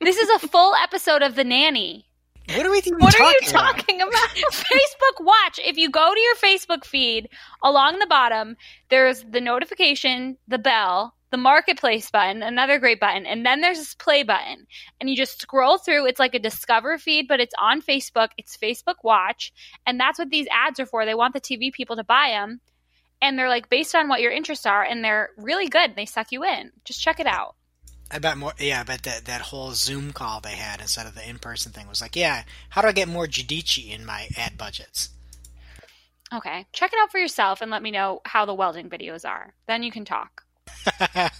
[0.00, 2.06] This is a full episode of The Nanny.
[2.48, 3.76] What are we even What are you talking about?
[3.76, 4.12] talking about?
[4.54, 5.60] Facebook Watch.
[5.64, 7.28] If you go to your Facebook feed,
[7.62, 8.56] along the bottom,
[8.88, 13.94] there's the notification, the bell, the marketplace button, another great button, and then there's this
[13.94, 14.66] play button.
[15.00, 16.06] And you just scroll through.
[16.06, 18.30] It's like a discover feed, but it's on Facebook.
[18.38, 19.52] It's Facebook Watch.
[19.86, 21.04] And that's what these ads are for.
[21.04, 22.60] They want the TV people to buy them.
[23.20, 25.96] And they're like based on what your interests are, and they're really good.
[25.96, 26.70] They suck you in.
[26.84, 27.56] Just check it out.
[28.10, 28.52] I bet more.
[28.58, 31.88] Yeah, I bet that that whole Zoom call they had instead of the in-person thing
[31.88, 35.10] was like, yeah, how do I get more Giudice in my ad budgets?
[36.32, 36.66] Okay.
[36.72, 39.52] Check it out for yourself and let me know how the welding videos are.
[39.66, 40.44] Then you can talk.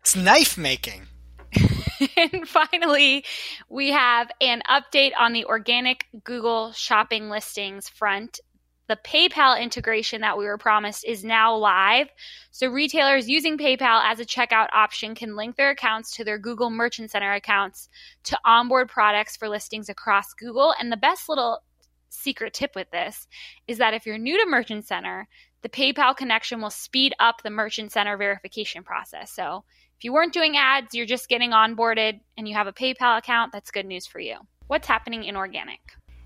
[0.00, 1.06] it's knife making.
[2.16, 3.24] and finally,
[3.68, 8.40] we have an update on the organic Google shopping listings front.
[8.88, 12.08] The PayPal integration that we were promised is now live.
[12.50, 16.70] So, retailers using PayPal as a checkout option can link their accounts to their Google
[16.70, 17.88] Merchant Center accounts
[18.24, 20.74] to onboard products for listings across Google.
[20.80, 21.60] And the best little
[22.08, 23.26] secret tip with this
[23.66, 25.28] is that if you're new to Merchant Center,
[25.62, 29.32] the PayPal connection will speed up the Merchant Center verification process.
[29.32, 29.64] So,
[29.96, 33.52] if you weren't doing ads, you're just getting onboarded and you have a PayPal account,
[33.52, 34.36] that's good news for you.
[34.68, 35.80] What's happening in organic?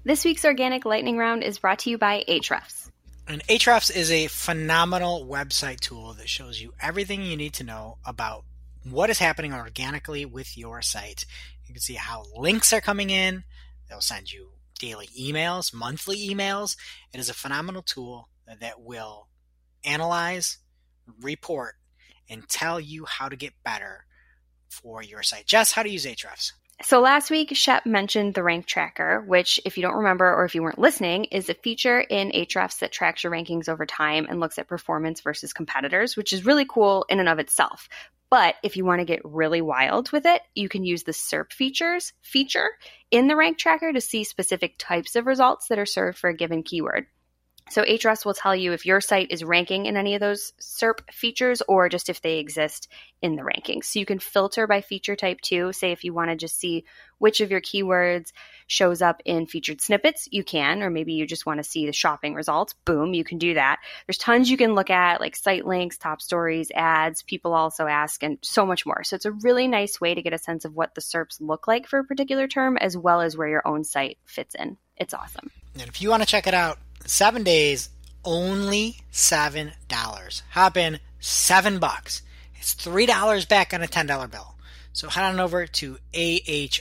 [0.04, 2.90] This week's organic lightning round is brought to you by Ahrefs.
[3.26, 7.96] And Ahrefs is a phenomenal website tool that shows you everything you need to know
[8.04, 8.44] about
[8.84, 11.24] what is happening organically with your site.
[11.66, 13.44] You can see how links are coming in.
[13.88, 16.76] They'll send you daily emails, monthly emails.
[17.14, 18.28] It is a phenomenal tool
[18.60, 19.28] that will
[19.84, 20.58] analyze,
[21.20, 21.74] report,
[22.28, 24.06] and tell you how to get better
[24.68, 25.46] for your site.
[25.46, 26.52] Jess, how to use Ahrefs?
[26.82, 30.54] So last week, Shep mentioned the rank tracker, which, if you don't remember or if
[30.54, 34.40] you weren't listening, is a feature in Ahrefs that tracks your rankings over time and
[34.40, 37.88] looks at performance versus competitors, which is really cool in and of itself.
[38.30, 41.52] But if you want to get really wild with it, you can use the SERP
[41.52, 42.70] features feature
[43.10, 46.36] in the rank tracker to see specific types of results that are served for a
[46.36, 47.06] given keyword.
[47.72, 51.10] So Ahrefs will tell you if your site is ranking in any of those SERP
[51.10, 52.86] features or just if they exist
[53.22, 53.84] in the rankings.
[53.84, 55.72] So you can filter by feature type too.
[55.72, 56.84] Say if you want to just see
[57.16, 58.32] which of your keywords
[58.66, 61.94] shows up in featured snippets, you can, or maybe you just want to see the
[61.94, 62.74] shopping results.
[62.84, 63.78] Boom, you can do that.
[64.06, 68.22] There's tons you can look at, like site links, top stories, ads, people also ask,
[68.22, 69.02] and so much more.
[69.02, 71.66] So it's a really nice way to get a sense of what the SERPs look
[71.66, 74.76] like for a particular term, as well as where your own site fits in.
[74.98, 75.50] It's awesome.
[75.74, 77.88] And if you want to check it out, seven days,
[78.24, 80.42] only seven dollars.
[80.50, 82.22] Hop in, seven bucks.
[82.56, 84.54] It's three dollars back on a ten dollar bill.
[84.92, 86.78] So head on over to ahrefs.com.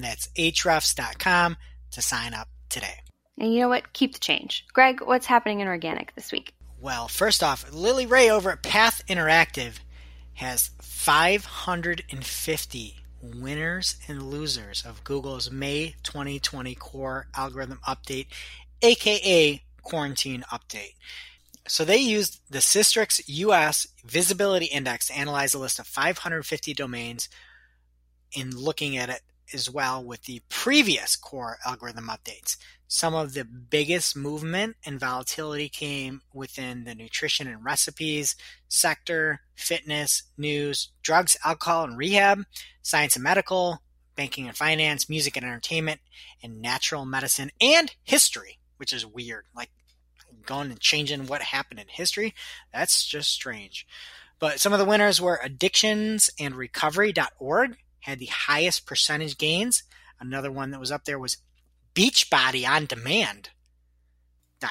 [0.00, 1.56] That's ahrefs.com
[1.90, 3.00] to sign up today.
[3.38, 3.92] And you know what?
[3.92, 4.64] Keep the change.
[4.72, 6.54] Greg, what's happening in organic this week?
[6.80, 9.74] Well, first off, Lily Ray over at Path Interactive
[10.34, 18.26] has 550 winners and losers of Google's May 2020 core algorithm update,
[18.82, 20.94] aka quarantine update.
[21.66, 27.28] So they used the Sistrix US Visibility Index to analyze a list of 550 domains
[28.32, 32.56] in looking at it as well with the previous core algorithm updates.
[32.94, 38.36] Some of the biggest movement and volatility came within the nutrition and recipes
[38.68, 42.44] sector, fitness, news, drugs, alcohol and rehab,
[42.82, 43.82] science and medical,
[44.14, 46.02] banking and finance, music and entertainment,
[46.40, 49.46] and natural medicine and history, which is weird.
[49.56, 49.70] Like
[50.46, 52.32] going and changing what happened in history,
[52.72, 53.88] that's just strange.
[54.38, 59.82] But some of the winners were addictions and recovery.org had the highest percentage gains.
[60.20, 61.38] Another one that was up there was
[61.94, 63.50] Beachbody on Demand.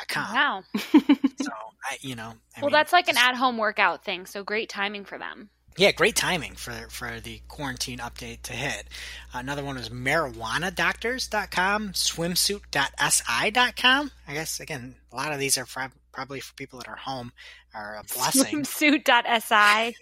[0.08, 0.34] Com.
[0.34, 0.64] Wow.
[0.76, 1.52] so,
[1.84, 2.34] I, you know.
[2.58, 4.26] I well, mean, that's like an at home workout thing.
[4.26, 5.52] So great timing for them.
[5.78, 8.88] Yeah, great timing for, for the quarantine update to hit.
[9.34, 14.12] Another one was marijuanadoctors.com, swimsuit.si.com.
[14.28, 17.32] I guess, again, a lot of these are for, probably for people that are home
[17.74, 18.62] are a blessing.
[18.64, 19.96] Swimsuit.si.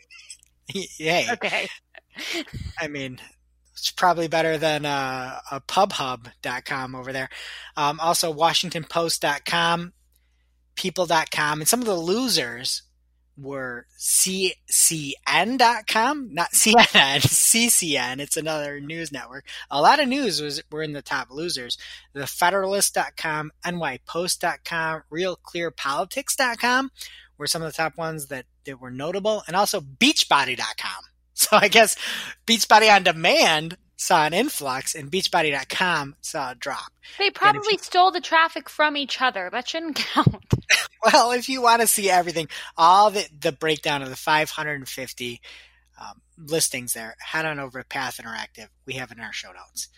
[0.97, 1.27] Yay.
[1.31, 1.69] Okay.
[2.79, 3.21] I mean,
[3.73, 7.29] it's probably better than uh, a pubhub.com over there.
[7.77, 9.93] Um, also, WashingtonPost.com,
[10.75, 12.83] People.com, and some of the losers
[13.37, 15.13] were CCN.com,
[16.33, 18.19] not CNN, CCN.
[18.21, 19.45] It's another news network.
[19.69, 21.77] A lot of news was were in the top losers.
[22.13, 26.91] The Federalist.com, NYPost.com, RealClearPolitics.com
[27.37, 31.00] were some of the top ones that, that were notable, and also Beachbody.com.
[31.51, 31.95] So I guess
[32.45, 36.91] Beachbody on Demand saw an influx and Beachbody.com saw a drop.
[37.17, 39.49] They probably you, stole the traffic from each other.
[39.51, 40.43] That shouldn't count.
[41.05, 45.41] well, if you want to see everything, all the, the breakdown of the 550
[45.99, 48.67] um, listings there, head on over to Path Interactive.
[48.85, 49.89] We have it in our show notes.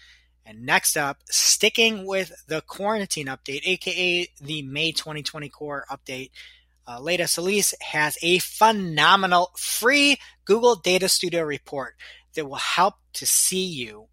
[0.45, 6.31] And next up, sticking with the quarantine update, aka the May 2020 core update,
[6.87, 11.95] uh, Aleyda Solis has a phenomenal free Google Data Studio report
[12.35, 14.07] that will help to see you,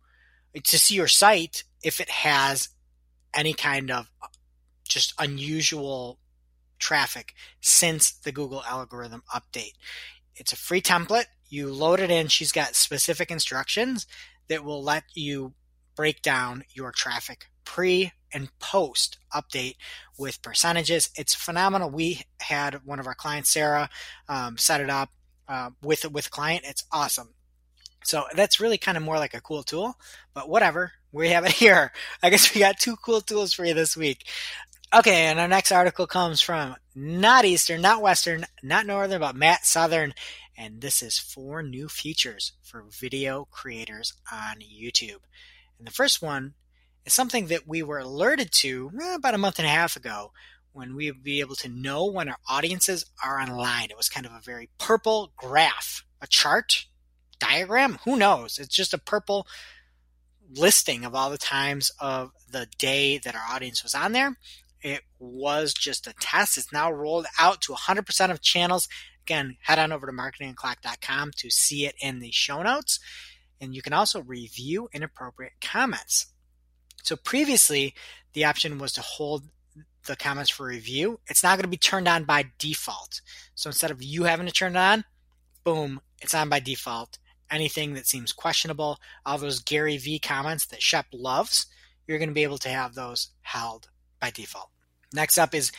[0.62, 2.68] to see your site if it has
[3.35, 4.26] any kind of uh,
[4.85, 6.18] just unusual
[6.78, 9.74] traffic since the Google algorithm update.
[10.37, 11.26] It's a free template.
[11.48, 12.28] You load it in.
[12.28, 14.06] She's got specific instructions
[14.48, 15.54] that will let you
[15.96, 19.77] break down your traffic pre and post update
[20.19, 21.11] with percentages.
[21.16, 21.90] It's phenomenal.
[21.90, 23.88] We had one of our clients, Sarah,
[24.29, 25.11] um, set it up
[25.49, 26.64] uh, with with client.
[26.66, 27.35] It's awesome.
[28.05, 29.97] So that's really kind of more like a cool tool,
[30.33, 30.93] but whatever.
[31.12, 31.93] We have it here.
[32.23, 34.27] I guess we got two cool tools for you this week.
[34.93, 39.64] Okay, and our next article comes from not Eastern, not Western, not Northern, but Matt
[39.64, 40.14] Southern.
[40.59, 45.21] And this is four new features for video creators on YouTube.
[45.79, 46.55] And the first one
[47.11, 50.31] is something that we were alerted to eh, about a month and a half ago
[50.73, 53.90] when we would be able to know when our audiences are online.
[53.90, 56.87] It was kind of a very purple graph, a chart,
[57.40, 58.59] diagram, who knows?
[58.59, 59.49] It's just a purple
[60.53, 64.37] listing of all the times of the day that our audience was on there.
[64.81, 66.57] It was just a test.
[66.57, 68.88] It's now rolled out to 100% of channels.
[69.27, 73.01] Again, head on over to marketingoclock.com to see it in the show notes.
[73.61, 76.27] And you can also review inappropriate comments.
[77.03, 77.95] So previously,
[78.33, 79.45] the option was to hold
[80.07, 81.21] the comments for review.
[81.27, 83.21] It's now going to be turned on by default.
[83.55, 85.05] So instead of you having to turn it on,
[85.65, 87.19] boom, it's on by default.
[87.51, 91.67] Anything that seems questionable, all those Gary Vee comments that Shep loves,
[92.07, 93.89] you're going to be able to have those held
[94.21, 94.71] by default.
[95.13, 95.73] Next up is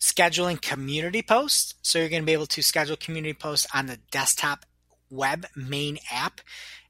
[0.00, 1.74] scheduling community posts.
[1.82, 4.66] So you're going to be able to schedule community posts on the desktop
[5.10, 6.40] web main app.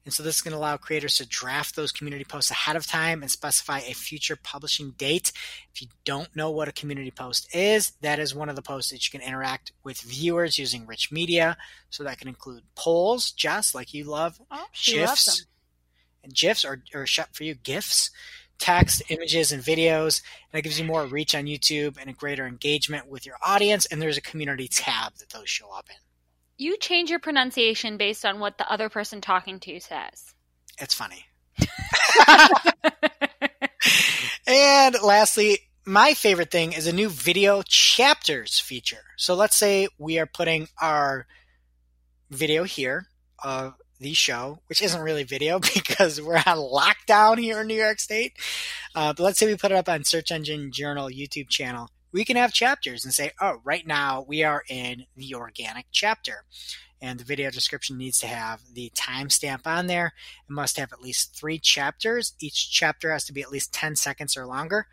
[0.05, 2.85] And so this is going to allow creators to draft those community posts ahead of
[2.85, 5.31] time and specify a future publishing date.
[5.73, 8.91] If you don't know what a community post is, that is one of the posts
[8.91, 11.57] that you can interact with viewers using rich media.
[11.89, 15.47] So that can include polls, Jess, like you love, oh, GIFs,
[16.23, 18.11] and GIFs or, or for you, GIFs,
[18.59, 20.21] text, images, and videos.
[20.51, 23.87] And that gives you more reach on YouTube and a greater engagement with your audience.
[23.87, 26.04] And there's a community tab that those show up in.
[26.57, 30.33] You change your pronunciation based on what the other person talking to you says.
[30.79, 31.25] It's funny.
[34.47, 39.03] and lastly, my favorite thing is a new video chapters feature.
[39.17, 41.27] So let's say we are putting our
[42.31, 43.07] video here
[43.43, 47.99] of the show, which isn't really video because we're on lockdown here in New York
[47.99, 48.33] State.
[48.95, 52.23] Uh, but let's say we put it up on Search Engine Journal YouTube channel we
[52.23, 56.45] can have chapters and say, oh, right now we are in the organic chapter.
[57.01, 60.13] and the video description needs to have the timestamp on there.
[60.47, 62.33] It must have at least three chapters.
[62.39, 64.87] Each chapter has to be at least 10 seconds or longer.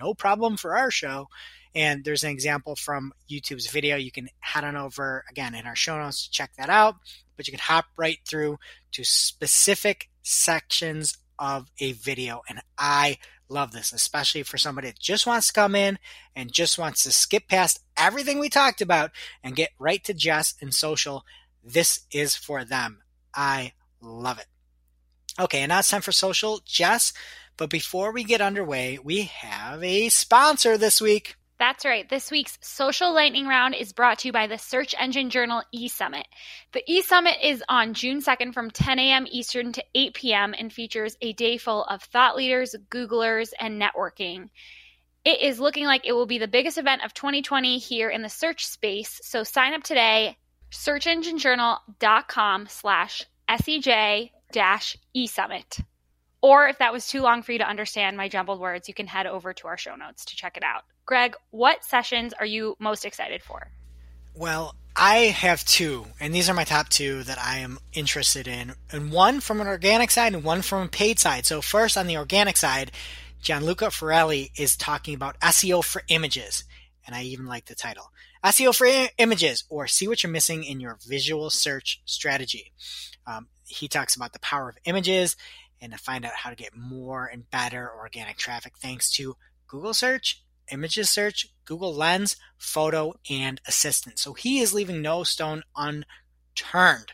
[0.00, 1.28] No problem for our show.
[1.74, 3.96] And there's an example from YouTube's video.
[3.96, 6.94] You can head on over again in our show notes to check that out,
[7.36, 8.56] but you can hop right through
[8.92, 12.42] to specific sections of a video.
[12.48, 13.18] And I
[13.48, 15.98] love this, especially for somebody that just wants to come in
[16.36, 19.10] and just wants to skip past everything we talked about
[19.42, 21.24] and get right to Jess and social.
[21.64, 23.02] This is for them.
[23.34, 24.46] I love it.
[25.40, 26.60] Okay, and now it's time for social.
[26.64, 27.12] Jess,
[27.56, 31.36] but before we get underway, we have a sponsor this week.
[31.58, 32.08] That's right.
[32.08, 36.22] This week's social lightning round is brought to you by the search engine journal eSummit.
[36.72, 39.26] The eSummit is on June 2nd from 10 a.m.
[39.28, 40.54] Eastern to 8 p.m.
[40.56, 44.50] and features a day full of thought leaders, Googlers, and networking.
[45.24, 48.28] It is looking like it will be the biggest event of 2020 here in the
[48.28, 49.20] search space.
[49.24, 50.38] So sign up today,
[50.70, 55.82] searchenginejournal.com slash SEJ dash eSummit.
[56.40, 59.08] Or if that was too long for you to understand my jumbled words, you can
[59.08, 60.84] head over to our show notes to check it out.
[61.08, 63.70] Greg, what sessions are you most excited for?
[64.34, 68.74] Well, I have two, and these are my top two that I am interested in,
[68.92, 71.46] and one from an organic side and one from a paid side.
[71.46, 72.92] So, first on the organic side,
[73.40, 76.64] Gianluca Fiorelli is talking about SEO for images,
[77.06, 78.10] and I even like the title
[78.44, 82.74] SEO for I- images, or see what you're missing in your visual search strategy.
[83.26, 85.36] Um, he talks about the power of images
[85.80, 89.36] and to find out how to get more and better organic traffic thanks to
[89.68, 90.42] Google search,
[90.72, 94.18] images search, Google Lens, photo, and assistant.
[94.18, 97.12] So he is leaving no stone unturned.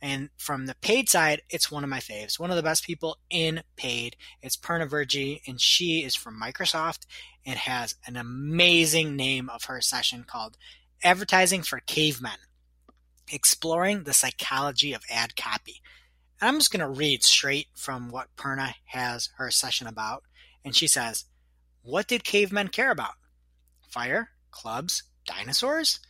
[0.00, 2.38] And from the paid side, it's one of my faves.
[2.38, 4.16] One of the best people in paid.
[4.42, 7.06] It's Purna Virji, and she is from Microsoft
[7.44, 10.56] and has an amazing name of her session called
[11.02, 12.38] Advertising for Cavemen
[13.32, 15.80] Exploring the Psychology of Ad Copy.
[16.40, 20.24] And I'm just going to read straight from what Purna has her session about.
[20.64, 21.24] And she says,
[21.86, 23.14] What did cavemen care about?
[23.88, 26.00] Fire, clubs, dinosaurs?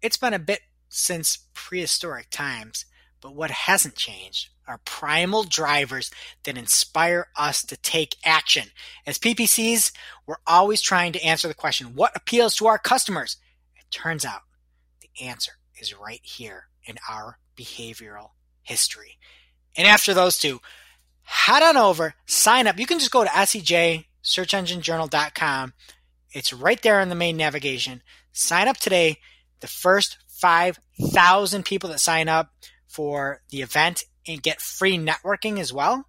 [0.00, 2.86] It's been a bit since prehistoric times,
[3.20, 6.10] but what hasn't changed are primal drivers
[6.44, 8.68] that inspire us to take action.
[9.06, 9.92] As PPCs,
[10.26, 13.36] we're always trying to answer the question, what appeals to our customers?
[13.76, 14.40] It turns out
[15.02, 18.30] the answer is right here in our behavioral
[18.62, 19.18] history.
[19.76, 20.62] And after those two,
[21.24, 22.78] head on over, sign up.
[22.78, 25.72] You can just go to SEJ, searchenginejournal.com.
[26.32, 28.02] It's right there in the main navigation.
[28.32, 29.18] Sign up today.
[29.60, 32.50] The first 5,000 people that sign up
[32.86, 36.06] for the event and get free networking as well.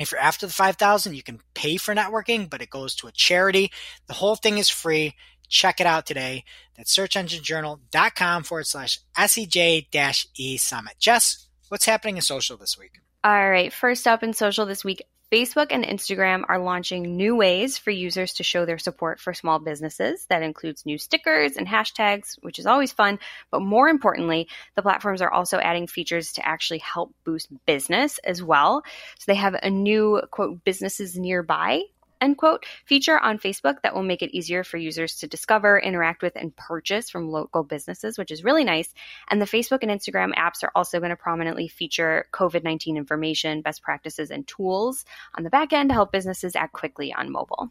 [0.00, 3.12] If you're after the 5,000, you can pay for networking, but it goes to a
[3.12, 3.72] charity.
[4.06, 5.14] The whole thing is free.
[5.48, 6.44] Check it out today.
[6.76, 10.94] That's searchenginejournal.com forward slash SEJ E summit.
[10.98, 13.00] Jess, what's happening in social this week?
[13.24, 15.02] All right, first up in social this week,
[15.32, 19.58] Facebook and Instagram are launching new ways for users to show their support for small
[19.58, 20.24] businesses.
[20.30, 23.18] That includes new stickers and hashtags, which is always fun.
[23.50, 28.42] But more importantly, the platforms are also adding features to actually help boost business as
[28.42, 28.82] well.
[29.18, 31.82] So they have a new quote, businesses nearby
[32.20, 36.22] end quote feature on Facebook that will make it easier for users to discover, interact
[36.22, 38.92] with, and purchase from local businesses, which is really nice.
[39.30, 43.62] And the Facebook and Instagram apps are also going to prominently feature COVID 19 information,
[43.62, 45.04] best practices, and tools
[45.36, 47.70] on the back end to help businesses act quickly on mobile.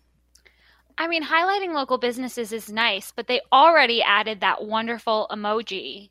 [0.98, 6.10] I mean, highlighting local businesses is nice, but they already added that wonderful emoji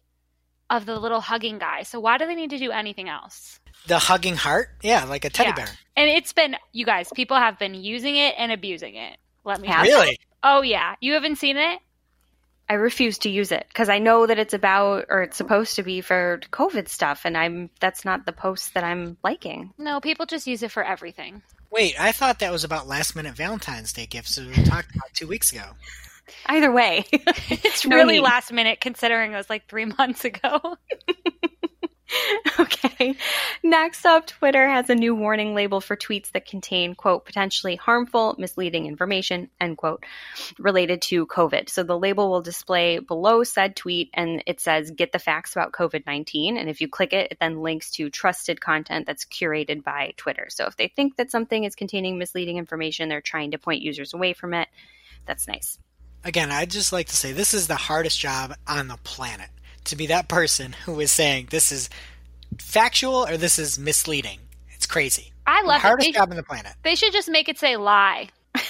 [0.70, 1.82] of the little hugging guy.
[1.82, 3.60] So why do they need to do anything else?
[3.86, 4.68] The hugging heart?
[4.82, 5.54] Yeah, like a teddy Yeah.
[5.54, 5.68] bear.
[5.96, 9.16] And it's been, you guys, people have been using it and abusing it.
[9.44, 9.68] Let me.
[9.68, 9.98] Have tell you.
[10.02, 10.18] Really?
[10.42, 11.78] Oh yeah, you haven't seen it?
[12.68, 15.84] I refuse to use it because I know that it's about or it's supposed to
[15.84, 19.72] be for COVID stuff, and I'm that's not the post that I'm liking.
[19.78, 21.42] No, people just use it for everything.
[21.70, 25.12] Wait, I thought that was about last minute Valentine's Day gifts that we talked about
[25.14, 25.62] two weeks ago.
[26.46, 28.20] Either way, It's No really need.
[28.22, 30.76] last minute considering it was like three months ago.
[32.60, 33.16] okay.
[33.62, 38.36] Next up, Twitter has a new warning label for tweets that contain, quote, potentially harmful,
[38.38, 40.04] misleading information, end quote,
[40.58, 41.68] related to COVID.
[41.68, 45.72] So the label will display below said tweet and it says, get the facts about
[45.72, 46.56] COVID 19.
[46.56, 50.46] And if you click it, it then links to trusted content that's curated by Twitter.
[50.50, 54.14] So if they think that something is containing misleading information, they're trying to point users
[54.14, 54.68] away from it.
[55.26, 55.78] That's nice.
[56.24, 59.50] Again, I'd just like to say this is the hardest job on the planet
[59.86, 61.88] to be that person who is saying this is
[62.60, 64.40] factual or this is misleading.
[64.70, 65.32] It's crazy.
[65.46, 65.82] I The love it.
[65.82, 66.72] hardest They, job on the planet.
[66.82, 68.28] they should just make it say lie.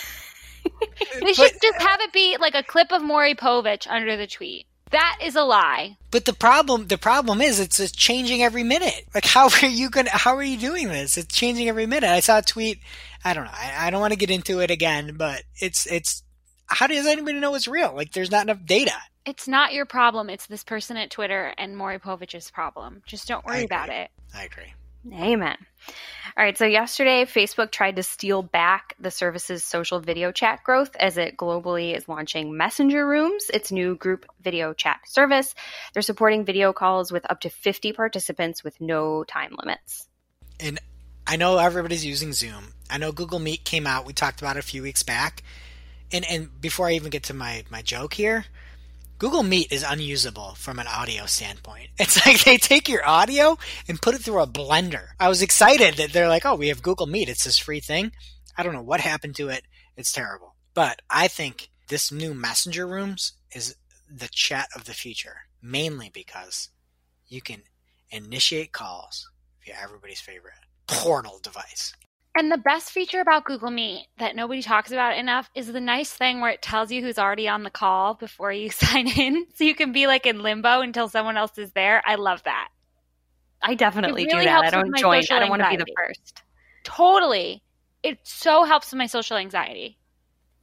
[1.14, 4.26] They But- should just have it be like a clip of Maury Povich under the
[4.26, 4.66] tweet.
[4.90, 5.96] That is a lie.
[6.10, 9.04] But the problem, the problem is, it's, it's changing every minute.
[9.14, 10.10] Like, how are you gonna?
[10.10, 11.16] How are you doing this?
[11.16, 12.08] It's changing every minute.
[12.10, 12.78] I saw a tweet.
[13.24, 13.50] I don't know.
[13.52, 16.22] I, I don't want to get into it again, but it's it's.
[16.66, 17.94] How does anybody know it's real?
[17.96, 18.92] Like, there's not enough data.
[19.26, 20.30] It's not your problem.
[20.30, 23.02] It's this person at Twitter and Maury Povich's problem.
[23.06, 24.08] Just don't worry about it.
[24.32, 24.72] I agree.
[25.12, 25.56] Amen.
[26.36, 30.94] All right, so yesterday Facebook tried to steal back the service's social video chat growth
[30.98, 35.54] as it globally is launching Messenger Rooms, its new group video chat service.
[35.92, 40.08] They're supporting video calls with up to 50 participants with no time limits.
[40.60, 40.78] And
[41.26, 42.74] I know everybody's using Zoom.
[42.90, 44.06] I know Google Meet came out.
[44.06, 45.42] We talked about it a few weeks back.
[46.12, 48.44] And and before I even get to my my joke here,
[49.18, 51.88] Google Meet is unusable from an audio standpoint.
[51.98, 53.56] It's like they take your audio
[53.88, 55.08] and put it through a blender.
[55.18, 57.30] I was excited that they're like, oh, we have Google Meet.
[57.30, 58.12] It's this free thing.
[58.58, 59.64] I don't know what happened to it.
[59.96, 60.54] It's terrible.
[60.74, 63.76] But I think this new Messenger Rooms is
[64.10, 66.68] the chat of the future, mainly because
[67.26, 67.62] you can
[68.10, 69.30] initiate calls
[69.64, 70.52] via everybody's favorite
[70.86, 71.94] portal device.
[72.38, 76.12] And the best feature about Google Meet that nobody talks about enough is the nice
[76.12, 79.46] thing where it tells you who's already on the call before you sign in.
[79.54, 82.02] So you can be like in limbo until someone else is there.
[82.04, 82.68] I love that.
[83.62, 84.64] I definitely really do that.
[84.64, 85.22] I don't join.
[85.30, 86.42] I don't want to be the first.
[86.84, 87.62] Totally.
[88.02, 89.96] It so helps with my social anxiety.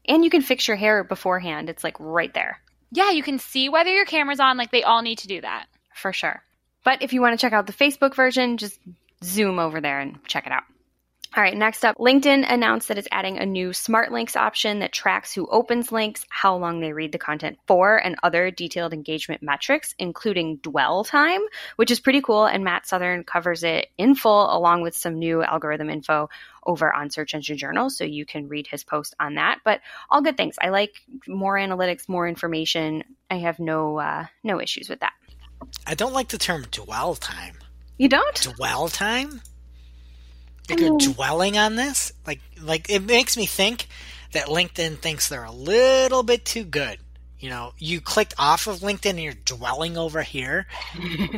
[0.07, 1.69] And you can fix your hair beforehand.
[1.69, 2.59] It's like right there.
[2.91, 4.57] Yeah, you can see whether your camera's on.
[4.57, 5.65] Like they all need to do that.
[5.95, 6.43] for sure.
[6.85, 8.79] But if you want to check out the Facebook version, just
[9.23, 10.63] zoom over there and check it out.
[11.35, 14.91] All right, next up, LinkedIn announced that it's adding a new smart links option that
[14.91, 19.41] tracks who opens links, how long they read the content for, and other detailed engagement
[19.41, 21.41] metrics, including dwell time,
[21.77, 22.45] which is pretty cool.
[22.45, 26.29] And Matt Southern covers it in full along with some new algorithm info
[26.67, 27.89] over on Search Engine Journal.
[27.89, 29.61] So you can read his post on that.
[29.65, 29.81] But
[30.11, 30.57] all good things.
[30.61, 33.03] I like more analytics, more information.
[33.31, 35.13] I have no uh, no issues with that.
[35.87, 37.55] I don't like the term dwell time.
[37.97, 38.55] You don't?
[38.55, 39.41] Dwell time?
[40.69, 41.13] Like you're mm.
[41.13, 42.13] dwelling on this?
[42.25, 43.87] Like like it makes me think
[44.31, 46.99] that LinkedIn thinks they're a little bit too good.
[47.39, 50.67] You know, you clicked off of LinkedIn and you're dwelling over here.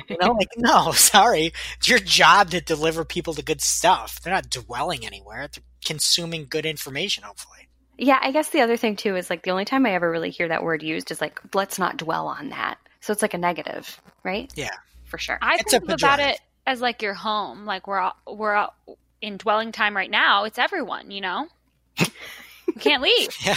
[0.08, 1.52] You know, like no, sorry.
[1.78, 4.22] It's your job to deliver people to good stuff.
[4.22, 5.50] They're not dwelling anywhere.
[5.52, 7.68] They're consuming good information, hopefully.
[7.98, 10.30] Yeah, I guess the other thing too is like the only time I ever really
[10.30, 12.78] hear that word used is like, let's not dwell on that.
[13.00, 14.52] So it's like a negative, right?
[14.56, 14.76] Yeah.
[15.06, 15.38] For sure.
[15.42, 17.66] I It's think about it as like your home.
[17.66, 18.76] Like we're all, we're all
[19.26, 20.44] in dwelling time right now.
[20.44, 21.48] It's everyone, you know.
[22.00, 23.30] you can't leave.
[23.46, 23.56] Yeah.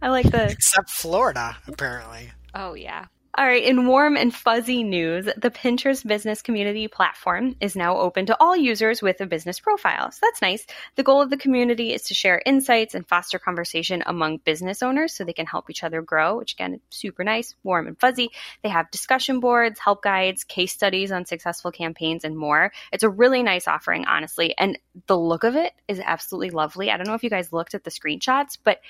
[0.00, 0.50] I like the.
[0.50, 2.30] Except Florida, apparently.
[2.54, 3.06] Oh yeah.
[3.36, 8.26] All right, in warm and fuzzy news, the Pinterest business community platform is now open
[8.26, 10.12] to all users with a business profile.
[10.12, 10.64] So that's nice.
[10.94, 15.14] The goal of the community is to share insights and foster conversation among business owners
[15.14, 18.30] so they can help each other grow, which again, super nice, warm and fuzzy.
[18.62, 22.70] They have discussion boards, help guides, case studies on successful campaigns, and more.
[22.92, 24.54] It's a really nice offering, honestly.
[24.56, 24.78] And
[25.08, 26.88] the look of it is absolutely lovely.
[26.88, 28.80] I don't know if you guys looked at the screenshots, but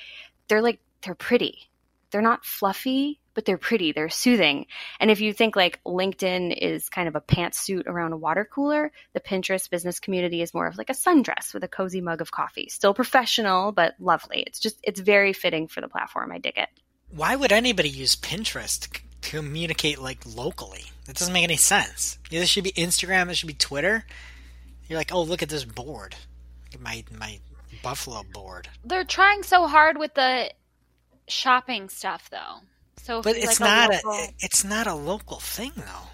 [0.49, 1.71] they're like, they're pretty.
[2.11, 3.93] They're not fluffy, but they're pretty.
[3.93, 4.67] They're soothing.
[5.01, 8.93] And if you think like LinkedIn is kind of a pantsuit around a water cooler,
[9.13, 12.31] the Pinterest business community is more of like a sundress with a cozy mug of
[12.31, 12.69] coffee.
[12.69, 14.43] Still professional, but lovely.
[14.47, 16.33] It's just, it's very fitting for the platform.
[16.33, 16.69] I dig it.
[17.11, 20.85] Why would anybody use Pinterest to communicate like locally?
[21.07, 22.19] That doesn't make any sense.
[22.31, 23.29] This should be Instagram.
[23.31, 24.05] It should be Twitter.
[24.89, 26.15] You're like, oh, look at this board,
[26.79, 27.41] my my
[27.83, 28.69] Buffalo board.
[28.85, 30.51] They're trying so hard with the
[31.29, 32.61] shopping stuff though.
[33.03, 36.09] So, But it's like not a, a, it's not a local thing though.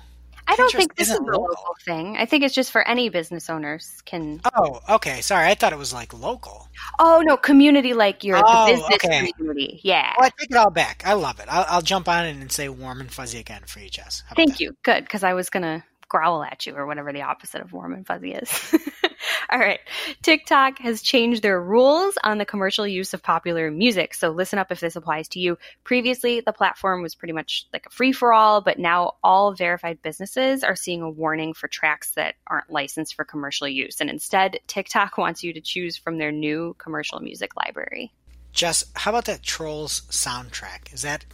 [0.51, 1.43] I don't think this is a local.
[1.43, 2.17] local thing.
[2.17, 4.41] I think it's just for any business owners can.
[4.57, 5.21] Oh, okay.
[5.21, 6.69] Sorry, I thought it was like local.
[6.99, 9.33] Oh no, community like your Oh, the business okay.
[9.33, 9.81] community.
[9.85, 10.13] Yeah.
[10.19, 11.05] Well, I take it all back.
[11.07, 11.47] I love it.
[11.49, 14.25] I'll, I'll jump on it and say warm and fuzzy again for you, Jess.
[14.35, 14.61] Thank that?
[14.61, 14.77] you.
[14.83, 18.07] Good, because I was gonna growl at you or whatever the opposite of warm and
[18.07, 18.75] fuzzy is.
[19.51, 19.81] All right.
[20.23, 24.13] TikTok has changed their rules on the commercial use of popular music.
[24.13, 25.57] So listen up if this applies to you.
[25.85, 30.03] Previously, the platform was pretty much like a free for all, but now all verified
[30.03, 34.01] businesses are seeing a warning for tracks that aren't licensed for commercial use.
[34.01, 38.13] And instead, TikTok wants you to choose from their new commercial music library.
[38.53, 40.93] Jess, how about that Trolls soundtrack?
[40.93, 41.25] Is that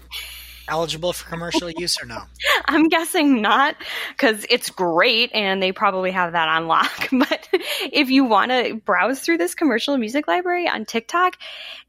[0.68, 2.22] eligible for commercial use or no?
[2.66, 3.76] I'm guessing not
[4.10, 7.08] because it's great and they probably have that on lock.
[7.16, 11.36] But if you want to browse through this commercial music library on TikTok,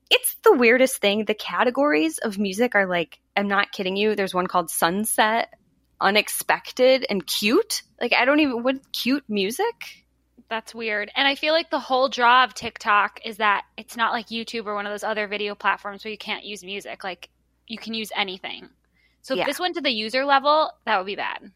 [0.10, 1.26] it's the weirdest thing.
[1.26, 4.16] The categories of music are like, I'm not kidding you.
[4.16, 5.54] There's one called Sunset,
[6.00, 7.84] Unexpected, and Cute.
[8.00, 10.06] Like, I don't even, what cute music?
[10.50, 11.12] That's weird.
[11.16, 14.66] And I feel like the whole draw of TikTok is that it's not like YouTube
[14.66, 17.04] or one of those other video platforms where you can't use music.
[17.04, 17.30] Like
[17.68, 18.70] you can use anything.
[19.22, 19.46] So if Yeah.
[19.46, 21.52] this went to the user level, that would be bad.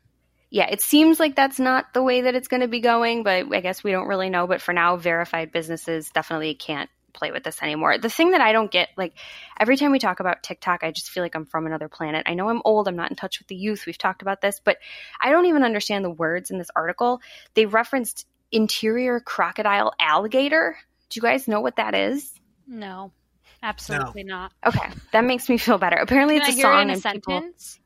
[0.50, 3.46] Yeah, it seems like that's not the way that it's going to be going, but
[3.54, 4.48] I guess we don't really know.
[4.48, 7.98] But for now, verified businesses definitely can't play with this anymore.
[7.98, 9.14] The thing that I don't get, like
[9.60, 12.24] every time we talk about TikTok, I just feel like I'm from another planet.
[12.26, 13.86] I know I'm old, I'm not in touch with the youth.
[13.86, 14.78] We've talked about this, but
[15.20, 17.22] I don't even understand the words in this article.
[17.54, 20.78] They referenced interior crocodile alligator.
[21.10, 22.34] Do you guys know what that is?
[22.68, 23.12] No,
[23.64, 24.52] absolutely not.
[24.66, 25.98] Okay, that makes me feel better.
[25.98, 27.80] Apparently, Can it's I a hear it song in a and people- sentence?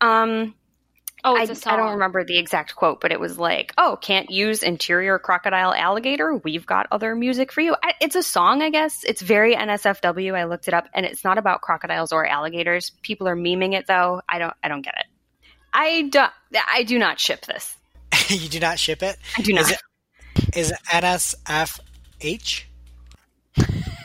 [0.00, 0.54] um,
[1.26, 1.72] Oh, I, it's a song.
[1.72, 5.72] I don't remember the exact quote, but it was like, "Oh, can't use interior crocodile
[5.72, 6.34] alligator.
[6.34, 9.04] We've got other music for you." I, it's a song, I guess.
[9.04, 10.34] It's very NSFW.
[10.34, 12.90] I looked it up, and it's not about crocodiles or alligators.
[13.00, 14.20] People are memeing it, though.
[14.28, 14.52] I don't.
[14.62, 15.06] I don't get it.
[15.72, 16.30] I don't.
[16.70, 17.74] I do not ship this.
[18.28, 19.16] you do not ship it.
[19.38, 19.62] I do not.
[19.62, 19.80] Is it
[20.58, 22.64] is it NSFH?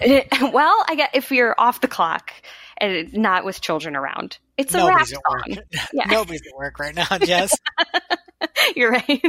[0.53, 2.31] well, I get if you're off the clock
[2.77, 4.37] and not with children around.
[4.57, 5.65] It's a Nobody's rap at work.
[5.93, 6.05] Yeah.
[6.09, 7.57] Nobody's at work right now, Jess.
[8.75, 9.23] You're right.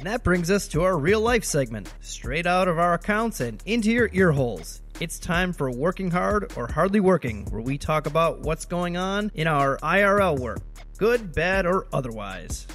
[0.00, 3.62] And that brings us to our real life segment, straight out of our accounts and
[3.66, 4.80] into your ear holes.
[4.98, 9.30] It's time for Working Hard or Hardly Working, where we talk about what's going on
[9.34, 10.60] in our IRL work,
[10.96, 12.66] good, bad, or otherwise.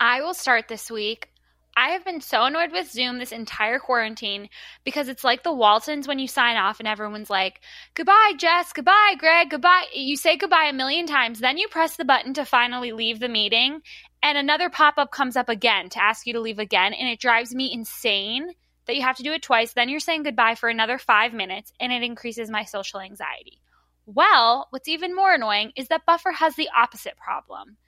[0.00, 1.30] I will start this week.
[1.76, 4.48] I have been so annoyed with Zoom this entire quarantine
[4.84, 7.60] because it's like the Waltons when you sign off and everyone's like,
[7.94, 9.86] goodbye, Jess, goodbye, Greg, goodbye.
[9.92, 13.28] You say goodbye a million times, then you press the button to finally leave the
[13.28, 13.80] meeting,
[14.22, 17.20] and another pop up comes up again to ask you to leave again, and it
[17.20, 18.52] drives me insane
[18.86, 19.72] that you have to do it twice.
[19.72, 23.60] Then you're saying goodbye for another five minutes, and it increases my social anxiety.
[24.06, 27.78] Well, what's even more annoying is that Buffer has the opposite problem.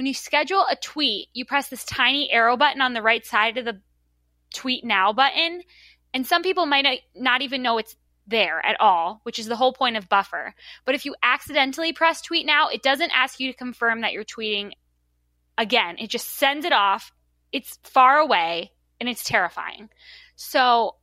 [0.00, 3.58] When you schedule a tweet, you press this tiny arrow button on the right side
[3.58, 3.82] of the
[4.54, 5.62] tweet now button,
[6.14, 7.96] and some people might not- even know it's
[8.26, 10.54] there at all, which is the whole point of Buffer.
[10.86, 14.24] But if you accidentally press tweet now, it doesn't ask you to confirm that you're
[14.24, 14.72] tweeting
[15.58, 15.98] again.
[15.98, 17.12] It just sends it off.
[17.52, 19.90] It's far away and it's terrifying.
[20.34, 20.96] So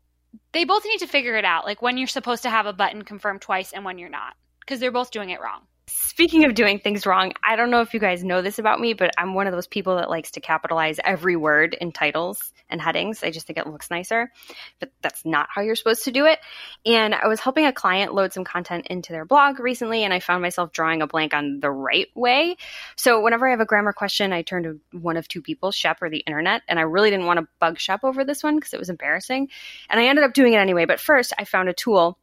[0.54, 3.04] they both need to figure it out, like when you're supposed to have a button
[3.04, 5.68] confirm twice and when you're not, because they're both doing it wrong.
[5.90, 8.94] Speaking of doing things wrong, I don't know if you guys know this about me,
[8.94, 12.82] but I'm one of those people that likes to capitalize every word in titles and
[12.82, 13.24] headings.
[13.24, 14.32] I just think it looks nicer,
[14.80, 16.40] but that's not how you're supposed to do it.
[16.86, 20.20] And I was helping a client load some content into their blog recently, and I
[20.20, 22.58] found myself drawing a blank on the right way.
[22.96, 26.02] So whenever I have a grammar question, I turn to one of two people, Shep
[26.02, 28.74] or the internet, and I really didn't want to bug Shep over this one because
[28.74, 29.48] it was embarrassing.
[29.90, 30.86] And I ended up doing it anyway.
[30.86, 32.18] But first, I found a tool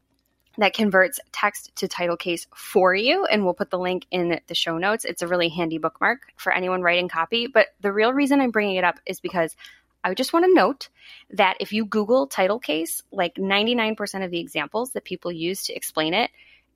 [0.58, 3.24] that converts text to title case for you.
[3.24, 5.04] And we'll put the link in the show notes.
[5.04, 7.46] It's a really handy bookmark for anyone writing copy.
[7.46, 9.56] But the real reason I'm bringing it up is because
[10.04, 10.88] I just want to note
[11.30, 15.74] that if you Google title case, like 99% of the examples that people use to
[15.74, 16.30] explain it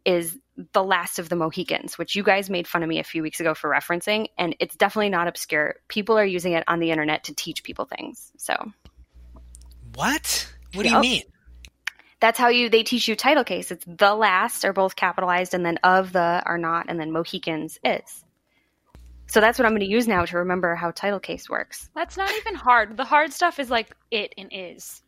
[0.04, 0.38] is
[0.72, 3.40] the last of the Mohicans, which you guys made fun of me a few weeks
[3.40, 4.28] ago for referencing.
[4.38, 5.76] And it's definitely not obscure.
[5.88, 8.32] People are using it on the internet to teach people things.
[8.38, 8.72] So
[9.94, 10.50] What?
[10.72, 11.22] What do you mean?
[12.20, 13.70] That's how you they teach you title case.
[13.70, 17.78] It's the last are both capitalized and then of the are not and then Mohicans
[17.84, 18.24] is.
[19.26, 21.90] So that's what I'm going to use now to remember how title case works.
[21.94, 22.96] That's not even hard.
[22.96, 25.02] The hard stuff is like it and is.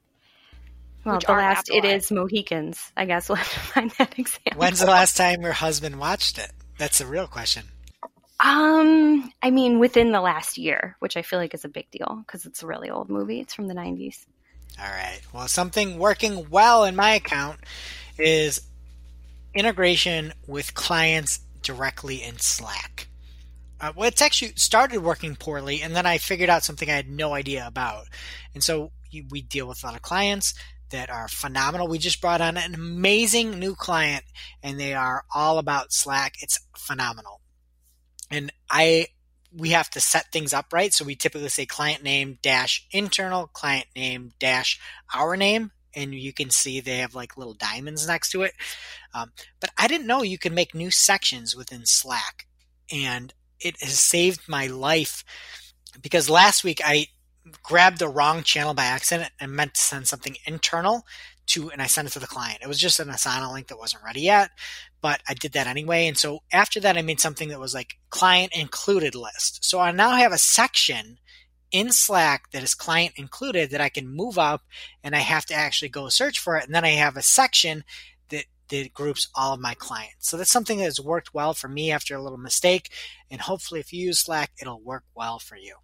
[1.05, 2.05] Well, the last it capitalized.
[2.05, 2.93] is Mohicans.
[2.97, 4.61] I guess we'll have to find that example.
[4.61, 6.53] When's the last time your husband watched it?
[6.77, 7.65] That's a real question.
[8.43, 12.23] Um, I mean, within the last year, which I feel like is a big deal
[12.27, 13.41] because it's a really old movie.
[13.41, 14.27] It's from the 90s.
[14.79, 15.21] All right.
[15.33, 17.61] Well, something working well in my account
[18.19, 18.63] is
[19.55, 23.09] integration with clients directly in Slack.
[23.81, 27.09] Uh, well, it's actually started working poorly, and then I figured out something I had
[27.09, 28.07] no idea about.
[28.55, 28.93] And so
[29.31, 30.55] we deal with a lot of clients
[30.91, 31.89] that are phenomenal.
[31.89, 34.25] We just brought on an amazing new client,
[34.63, 36.35] and they are all about Slack.
[36.43, 37.41] It's phenomenal.
[38.31, 39.07] And I
[39.57, 40.93] we have to set things up right.
[40.93, 44.81] So we typically say client name dash internal, client name dash
[45.15, 45.73] our name.
[45.95, 48.53] And you can see they have like little diamonds next to it.
[49.13, 52.47] Um, but I didn't know you could make new sections within Slack.
[52.93, 55.25] And it has saved my life
[56.01, 57.09] because last week I
[57.63, 61.05] grabbed the wrong channel by accident and meant to send something internal
[61.47, 62.61] to, and I sent it to the client.
[62.63, 64.51] It was just an Asana link that wasn't ready yet,
[65.01, 66.07] but I did that anyway.
[66.07, 69.65] And so after that, I made something that was like client included list.
[69.65, 71.19] So I now have a section
[71.71, 74.63] in Slack that is client included that I can move up
[75.03, 76.65] and I have to actually go search for it.
[76.65, 77.85] And then I have a section
[78.31, 80.29] that, that groups all of my clients.
[80.29, 82.91] So that's something that has worked well for me after a little mistake.
[83.31, 85.77] And hopefully if you use Slack, it'll work well for you.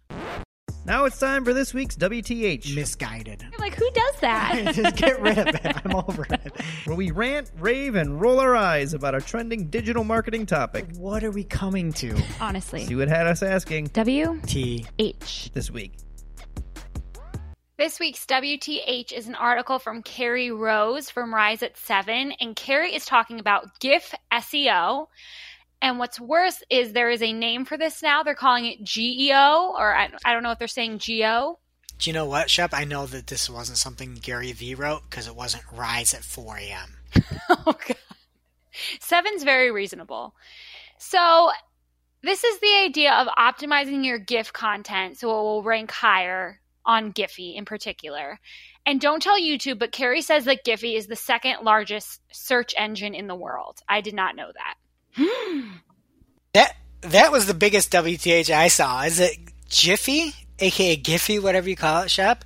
[0.87, 3.43] Now it's time for this week's WTH, Missguided.
[3.43, 4.71] I'm like, who does that?
[4.73, 5.81] Just get rid of it.
[5.85, 6.53] I'm over it.
[6.85, 10.85] where we rant, rave, and roll our eyes about a trending digital marketing topic.
[10.95, 12.17] What are we coming to?
[12.39, 12.85] Honestly.
[12.85, 14.85] See what had us asking W T.
[14.97, 15.51] H.
[15.53, 15.91] this week.
[17.77, 22.31] This week's WTH is an article from Carrie Rose from Rise at 7.
[22.39, 25.07] And Carrie is talking about GIF SEO.
[25.81, 28.23] And what's worse is there is a name for this now.
[28.23, 31.59] They're calling it GEO, or I, I don't know if they're saying GEO.
[31.99, 32.73] Do you know what, Shep?
[32.73, 36.57] I know that this wasn't something Gary Vee wrote because it wasn't Rise at 4
[36.57, 36.97] a.m.
[37.49, 37.97] oh, God.
[38.99, 40.35] Seven's very reasonable.
[40.99, 41.51] So,
[42.21, 47.13] this is the idea of optimizing your GIF content so it will rank higher on
[47.13, 48.39] Giphy in particular.
[48.85, 53.13] And don't tell YouTube, but Carrie says that Giphy is the second largest search engine
[53.13, 53.79] in the world.
[53.89, 54.75] I did not know that.
[56.53, 59.03] That that was the biggest WTH I saw.
[59.03, 59.37] Is it
[59.69, 62.45] Jiffy, aka Giphy, whatever you call it, Shep,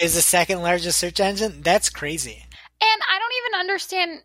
[0.00, 1.60] is the second largest search engine?
[1.62, 2.42] That's crazy.
[2.82, 4.22] And I don't even understand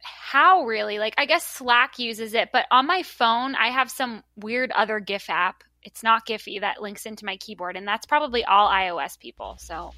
[0.00, 0.98] how really.
[0.98, 5.00] Like, I guess Slack uses it, but on my phone, I have some weird other
[5.00, 5.62] GIF app.
[5.82, 9.56] It's not Giphy that links into my keyboard, and that's probably all iOS people.
[9.58, 9.92] So,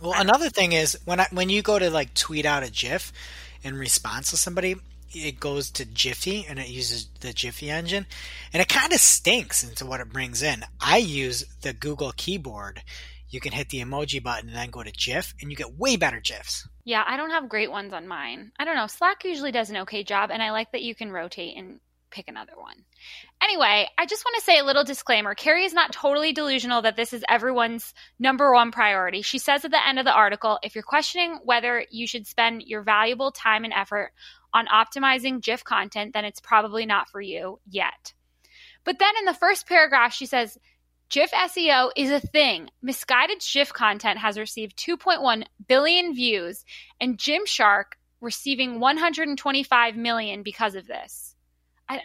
[0.00, 3.12] Well, another thing is when I, when you go to like tweet out a GIF
[3.62, 4.76] in response to somebody,
[5.12, 8.06] it goes to Jiffy and it uses the Jiffy engine,
[8.52, 10.64] and it kind of stinks into what it brings in.
[10.80, 12.82] I use the Google keyboard.
[13.28, 15.96] You can hit the emoji button and then go to GIF, and you get way
[15.96, 16.68] better GIFs.
[16.84, 18.52] yeah, I don't have great ones on mine.
[18.58, 18.88] I don't know.
[18.88, 21.78] Slack usually does an okay job, and I like that you can rotate and
[22.10, 22.74] pick another one.
[23.40, 25.34] Anyway, I just want to say a little disclaimer.
[25.36, 29.22] Carrie is not totally delusional that this is everyone's number one priority.
[29.22, 32.62] She says at the end of the article if you're questioning whether you should spend
[32.62, 34.10] your valuable time and effort
[34.52, 38.12] on optimizing GIF content, then it's probably not for you yet.
[38.84, 40.58] But then in the first paragraph, she says,
[41.08, 42.70] GIF SEO is a thing.
[42.82, 46.64] Missguided GIF content has received 2.1 billion views,
[47.00, 51.34] and Gymshark receiving 125 million because of this.
[51.88, 52.00] I,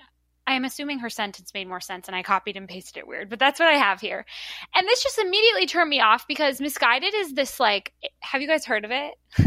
[0.48, 3.30] I am assuming her sentence made more sense and I copied and pasted it weird,
[3.30, 4.26] but that's what I have here.
[4.74, 8.66] And this just immediately turned me off because Missguided is this like, have you guys
[8.66, 9.14] heard of it?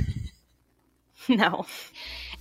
[1.28, 1.66] No.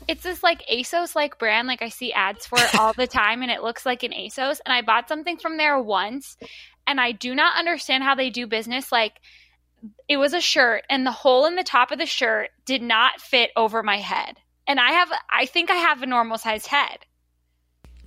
[0.07, 1.67] It's this like ASOS like brand.
[1.67, 4.59] Like I see ads for it all the time and it looks like an ASOS.
[4.65, 6.37] And I bought something from there once
[6.85, 8.91] and I do not understand how they do business.
[8.91, 9.13] Like
[10.07, 13.21] it was a shirt and the hole in the top of the shirt did not
[13.21, 14.37] fit over my head.
[14.65, 16.99] And I have, I think I have a normal sized head.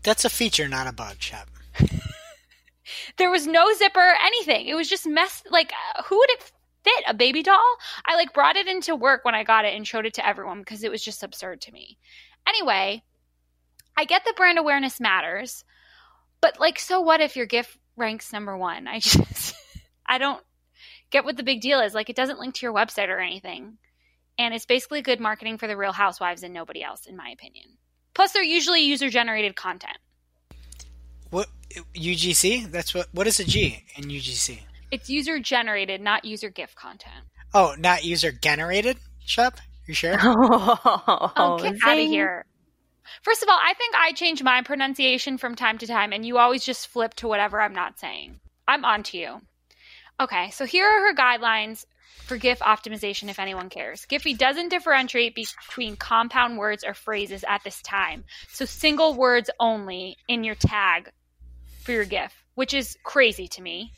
[0.03, 1.49] That's a feature, not a bug, Shep.
[3.19, 4.67] There was no zipper, anything.
[4.67, 5.43] It was just mess.
[5.51, 5.73] Like,
[6.07, 6.53] who would it
[6.85, 7.05] fit?
[7.07, 7.77] A baby doll?
[8.07, 10.61] I like brought it into work when I got it and showed it to everyone
[10.61, 11.99] because it was just absurd to me.
[12.49, 13.03] Anyway,
[13.97, 15.65] I get that brand awareness matters,
[16.41, 18.89] but like, so what if your gift ranks number one?
[18.89, 19.55] I just,
[20.07, 20.43] I don't
[21.11, 21.95] get what the big deal is.
[21.95, 23.79] Like, it doesn't link to your website or anything.
[24.39, 27.77] And it's basically good marketing for the real housewives and nobody else, in my opinion.
[28.15, 29.99] Plus, they're usually user generated content.
[31.31, 31.49] What
[31.95, 32.71] UGC?
[32.71, 33.09] That's what.
[33.13, 34.61] What is a G in UGC?
[34.91, 37.25] It's user generated, not user gift content.
[37.55, 38.97] Oh, not user generated.
[39.25, 40.17] Shep, you sure?
[40.23, 42.45] Oh, Oh, get out of here.
[43.23, 46.39] First of all, I think I change my pronunciation from time to time, and you
[46.39, 48.41] always just flip to whatever I'm not saying.
[48.69, 49.41] I'm on to you.
[50.21, 51.87] Okay, so here are her guidelines
[52.25, 54.07] for GIF optimization if anyone cares.
[54.07, 58.25] Giphy doesn't differentiate between compound words or phrases at this time.
[58.49, 61.11] So single words only in your tag
[61.81, 63.93] for your GIF, which is crazy to me.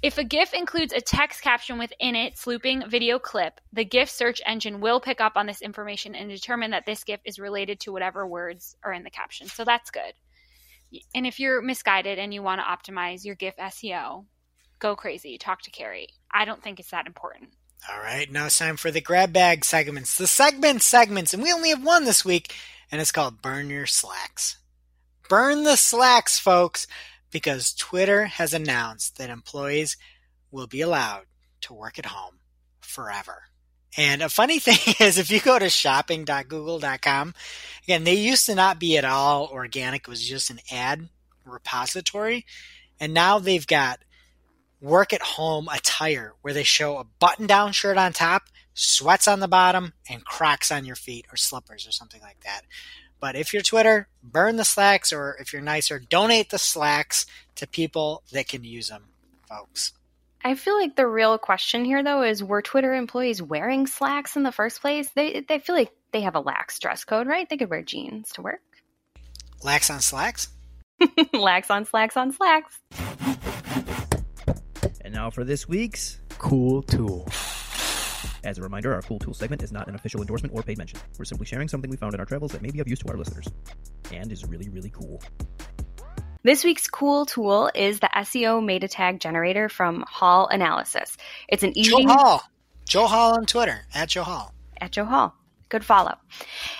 [0.00, 4.40] If a GIF includes a text caption within its looping video clip, the GIF search
[4.46, 7.92] engine will pick up on this information and determine that this GIF is related to
[7.92, 9.48] whatever words are in the caption.
[9.48, 10.12] So that's good.
[11.16, 14.24] And if you're misguided and you want to optimize your GIF SEO,
[14.78, 15.36] go crazy.
[15.36, 16.10] Talk to Carrie.
[16.32, 17.50] I don't think it's that important.
[17.90, 20.16] All right, now it's time for the grab bag segments.
[20.16, 22.54] The segment segments, and we only have one this week,
[22.92, 24.58] and it's called Burn Your Slacks.
[25.28, 26.86] Burn the slacks, folks,
[27.30, 29.96] because Twitter has announced that employees
[30.50, 31.24] will be allowed
[31.62, 32.38] to work at home
[32.80, 33.44] forever.
[33.96, 37.34] And a funny thing is, if you go to shopping.google.com,
[37.84, 41.08] again, they used to not be at all organic, it was just an ad
[41.44, 42.44] repository.
[43.00, 44.00] And now they've got
[44.80, 48.42] work at home attire where they show a button down shirt on top,
[48.74, 52.62] sweats on the bottom, and Crocs on your feet or slippers or something like that.
[53.20, 57.66] But if you're Twitter, burn the slacks, or if you're nicer, donate the slacks to
[57.66, 59.04] people that can use them,
[59.48, 59.92] folks.
[60.44, 64.44] I feel like the real question here, though, is were Twitter employees wearing slacks in
[64.44, 65.08] the first place?
[65.10, 67.48] They they feel like they have a lax dress code, right?
[67.48, 68.60] They could wear jeans to work.
[69.62, 70.48] Lax on slacks?
[71.32, 72.78] lax on slacks on slacks.
[75.00, 77.26] And now for this week's Cool tool.
[78.44, 81.00] As a reminder, our Cool Tool segment is not an official endorsement or paid mention.
[81.18, 83.08] We're simply sharing something we found in our travels that may be of use to
[83.08, 83.46] our listeners.
[84.12, 85.20] And is really, really cool.
[86.44, 91.16] This week's cool tool is the SEO meta tag generator from Hall Analysis.
[91.48, 92.42] It's an easy Joe Hall.
[92.86, 94.54] Joe Hall on Twitter, at Joe Hall.
[94.80, 95.34] at Joe Hall.
[95.68, 96.14] Good follow.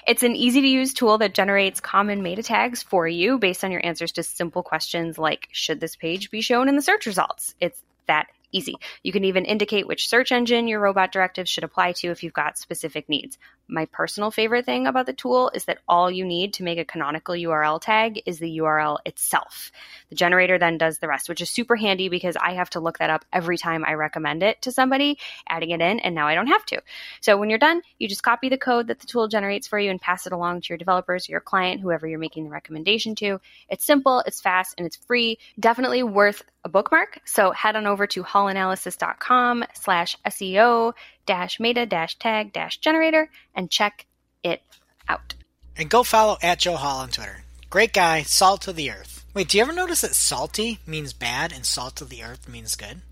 [0.06, 3.70] It's an easy to use tool that generates common meta tags for you based on
[3.70, 7.54] your answers to simple questions like Should this page be shown in the search results?
[7.60, 8.74] It's that easy.
[9.02, 12.32] You can even indicate which search engine your robot directives should apply to if you've
[12.32, 13.38] got specific needs.
[13.68, 16.84] My personal favorite thing about the tool is that all you need to make a
[16.84, 19.70] canonical URL tag is the URL itself.
[20.08, 22.98] The generator then does the rest, which is super handy because I have to look
[22.98, 26.34] that up every time I recommend it to somebody, adding it in, and now I
[26.34, 26.80] don't have to.
[27.20, 29.90] So when you're done, you just copy the code that the tool generates for you
[29.90, 33.40] and pass it along to your developers, your client, whoever you're making the recommendation to.
[33.68, 35.38] It's simple, it's fast, and it's free.
[35.60, 37.20] Definitely worth a bookmark.
[37.24, 40.94] So head on over to hallanalysis.com slash SEO
[41.28, 44.06] dash meta dash tag dash generator and check
[44.42, 44.62] it
[45.08, 45.34] out.
[45.76, 47.42] And go follow at Joe Hall on Twitter.
[47.68, 49.26] Great guy, salt of the earth.
[49.34, 52.74] Wait, do you ever notice that salty means bad and salt of the earth means
[52.74, 53.02] good?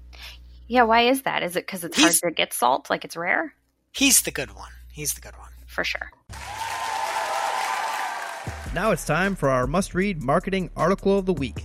[0.66, 1.42] Yeah, why is that?
[1.42, 2.88] Is it because it's He's- hard to get salt?
[2.88, 3.52] Like it's rare?
[3.92, 4.70] He's the good one.
[4.90, 5.50] He's the good one.
[5.66, 6.10] For sure.
[8.74, 11.58] Now it's time for our must read marketing article of the week.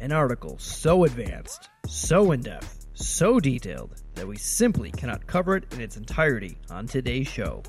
[0.00, 5.72] An article so advanced, so in depth, so detailed that we simply cannot cover it
[5.72, 7.62] in its entirety on today's show.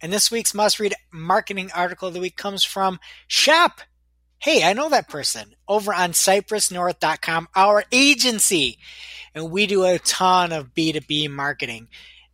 [0.00, 3.80] And this week's must read marketing article of the week comes from Shep.
[4.38, 8.78] Hey, I know that person over on cypressnorth.com, our agency.
[9.34, 11.88] And we do a ton of B2B marketing.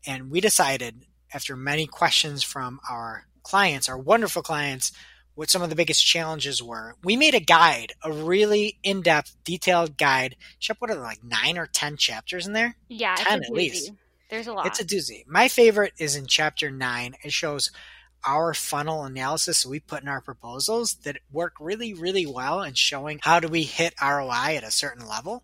[0.07, 4.93] And we decided, after many questions from our clients, our wonderful clients,
[5.35, 6.95] what some of the biggest challenges were.
[7.03, 10.37] We made a guide, a really in depth, detailed guide.
[10.59, 12.76] Shep, what are there, like nine or 10 chapters in there?
[12.89, 13.93] Yeah, 10 at least.
[14.28, 14.66] There's a lot.
[14.66, 15.26] It's a doozy.
[15.26, 17.14] My favorite is in chapter nine.
[17.22, 17.70] It shows
[18.26, 23.18] our funnel analysis we put in our proposals that work really, really well in showing
[23.22, 25.43] how do we hit ROI at a certain level.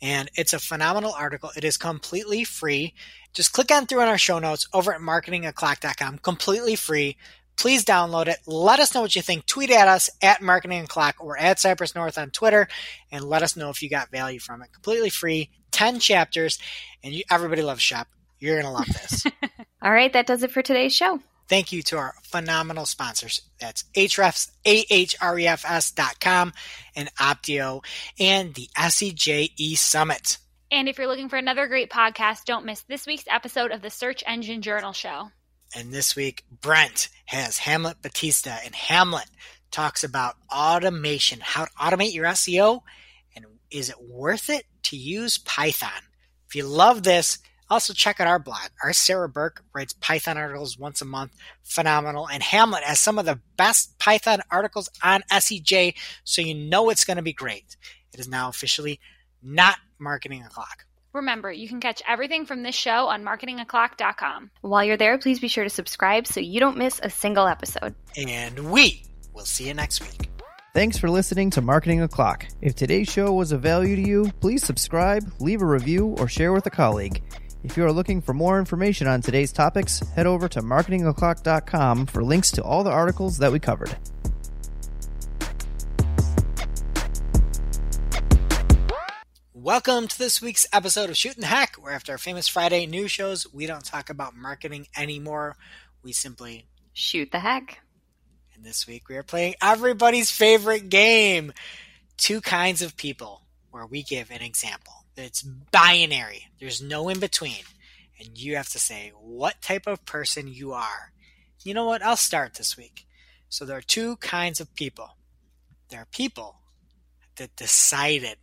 [0.00, 1.50] And it's a phenomenal article.
[1.56, 2.94] It is completely free.
[3.32, 6.18] Just click on through on our show notes over at marketingoclock.com.
[6.18, 7.16] Completely free.
[7.56, 8.38] Please download it.
[8.46, 9.46] Let us know what you think.
[9.46, 12.66] Tweet at us at Marketing O'Clock or at Cypress North on Twitter
[13.10, 14.72] and let us know if you got value from it.
[14.72, 16.58] Completely free, 10 chapters,
[17.04, 18.08] and you, everybody loves Shep.
[18.40, 19.24] You're going to love this.
[19.82, 21.20] All right, that does it for today's show.
[21.48, 23.42] Thank you to our phenomenal sponsors.
[23.60, 26.52] That's Ahrefs, A-H-R-E-F-S dot com
[26.96, 27.84] and Opteo
[28.18, 30.38] and the SEJ eSummit.
[30.70, 33.90] and if you're looking for another great podcast, don't miss this week's episode of the
[33.90, 35.30] Search Engine Journal Show.
[35.74, 39.26] And this week, Brent has Hamlet Batista, and Hamlet
[39.70, 42.82] talks about automation, how to automate your SEO,
[43.34, 46.02] and is it worth it to use Python?
[46.46, 47.38] If you love this,
[47.70, 48.68] also check out our blog.
[48.84, 52.28] Our Sarah Burke writes Python articles once a month, phenomenal.
[52.28, 57.06] And Hamlet has some of the best Python articles on SEJ, so you know it's
[57.06, 57.78] going to be great.
[58.12, 59.00] It is now officially
[59.42, 60.84] not marketing o'clock.
[61.12, 64.50] Remember, you can catch everything from this show on marketingoclock.com.
[64.62, 67.94] While you're there, please be sure to subscribe so you don't miss a single episode.
[68.16, 69.04] And we
[69.34, 70.30] will see you next week.
[70.72, 72.46] Thanks for listening to Marketing O'Clock.
[72.62, 76.54] If today's show was of value to you, please subscribe, leave a review, or share
[76.54, 77.22] with a colleague.
[77.62, 82.24] If you are looking for more information on today's topics, head over to marketingoclock.com for
[82.24, 83.94] links to all the articles that we covered.
[89.62, 93.12] Welcome to this week's episode of Shooting the Heck, where after our famous Friday news
[93.12, 95.56] shows, we don't talk about marketing anymore.
[96.02, 97.78] We simply, Shoot the heck.
[98.56, 101.52] and this week we are playing everybody's favorite game,
[102.16, 104.94] Two Kinds of People, where we give an example.
[105.16, 106.48] It's binary.
[106.58, 107.62] There's no in between.
[108.18, 111.12] And you have to say what type of person you are.
[111.62, 112.02] You know what?
[112.02, 113.06] I'll start this week.
[113.48, 115.10] So there are two kinds of people.
[115.88, 116.56] There are people
[117.36, 118.38] that decided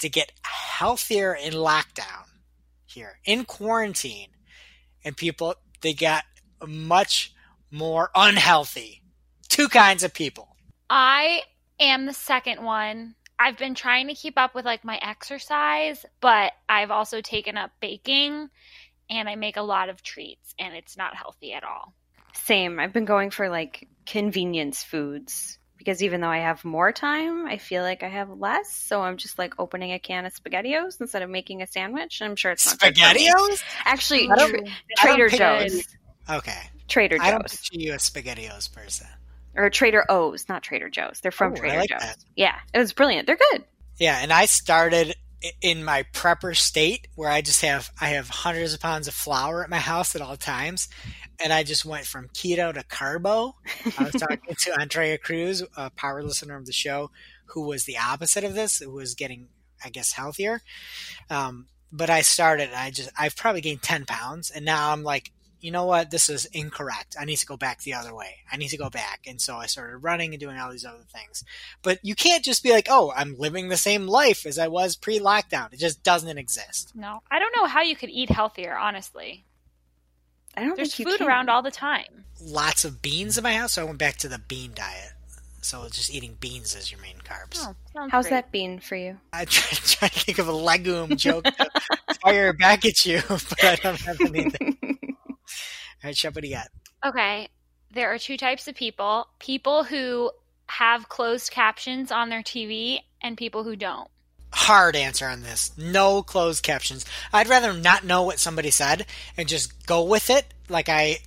[0.00, 2.26] to get healthier in lockdown
[2.86, 4.28] here in quarantine
[5.04, 6.24] and people they got
[6.66, 7.32] much
[7.70, 9.02] more unhealthy
[9.48, 10.50] two kinds of people
[10.90, 11.42] I
[11.78, 13.14] am the second one.
[13.38, 17.70] I've been trying to keep up with like my exercise, but I've also taken up
[17.80, 18.50] baking
[19.08, 21.94] and I make a lot of treats and it's not healthy at all.
[22.34, 22.80] Same.
[22.80, 27.56] I've been going for like convenience foods because even though I have more time, I
[27.56, 28.70] feel like I have less.
[28.70, 32.20] So I'm just like opening a can of SpaghettiOs instead of making a sandwich.
[32.22, 33.26] I'm sure it's not good for me.
[33.26, 34.62] spaghettios Actually, Tra-
[34.98, 35.88] Trader Joe's.
[36.30, 37.52] okay Trader i don't Joe's.
[37.60, 39.06] picture you a spaghettios person
[39.56, 41.20] Or Trader O's, not Trader Joe's.
[41.20, 42.00] They're from Oh, I Trader like Joe's.
[42.00, 42.16] that.
[42.36, 43.26] Yeah, it was brilliant.
[43.26, 43.64] They're good.
[43.98, 45.16] yeah and i started
[45.62, 49.64] in my prepper state where I just have I have hundreds of pounds of flour
[49.64, 50.90] at my house at all times,
[51.42, 53.56] and I just went from keto to carbo.
[53.98, 57.10] I was talking to Andrea Cruz, a power listener of the show,
[57.46, 59.48] who was the opposite of this, who was getting,
[59.84, 60.62] I guess, healthier.
[61.28, 65.32] Um, but I started, I just, I've probably gained 10 pounds, and now I'm like,
[65.60, 66.10] you know what?
[66.10, 67.16] This is incorrect.
[67.20, 68.38] I need to go back the other way.
[68.50, 69.20] I need to go back.
[69.26, 71.44] And so I started running and doing all these other things.
[71.82, 74.96] But you can't just be like, oh, I'm living the same life as I was
[74.96, 75.72] pre lockdown.
[75.72, 76.92] It just doesn't exist.
[76.94, 78.76] No, I don't know how you could eat healthier.
[78.76, 79.44] Honestly,
[80.60, 81.26] I don't there's think you food can.
[81.28, 82.24] around all the time.
[82.42, 85.12] Lots of beans in my house, so I went back to the bean diet.
[85.62, 87.66] So just eating beans as your main carbs.
[87.94, 88.30] Oh, How's great.
[88.30, 89.18] that bean for you?
[89.32, 91.70] I try, try to think of a legume joke to
[92.22, 94.78] fire back at you, but I don't have anything.
[95.22, 95.36] All
[96.04, 96.68] right, Shep, what do you got?
[97.04, 97.48] Okay,
[97.92, 100.30] there are two types of people: people who
[100.66, 104.08] have closed captions on their TV, and people who don't.
[104.52, 105.76] Hard answer on this.
[105.76, 107.04] No closed captions.
[107.32, 111.18] I'd rather not know what somebody said and just go with it, like I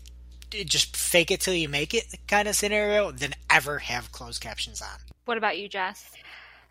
[0.51, 4.81] just fake it till you make it kind of scenario, than ever have closed captions
[4.81, 4.99] on.
[5.25, 6.11] What about you, Jess?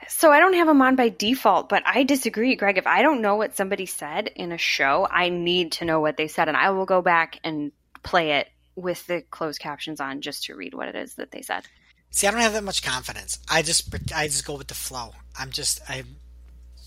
[0.08, 2.76] So I don't have them on by default, but I disagree, Greg.
[2.76, 6.16] If I don't know what somebody said in a show, I need to know what
[6.16, 7.72] they said, and I will go back and
[8.02, 11.42] play it with the closed captions on just to read what it is that they
[11.42, 11.64] said.
[12.10, 13.38] See, I don't have that much confidence.
[13.50, 15.12] I just I just go with the flow.
[15.38, 16.02] I'm just I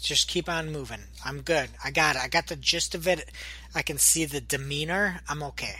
[0.05, 1.01] just keep on moving.
[1.25, 1.69] I'm good.
[1.83, 2.21] I got it.
[2.21, 3.29] I got the gist of it.
[3.73, 5.21] I can see the demeanor.
[5.27, 5.75] I'm okay.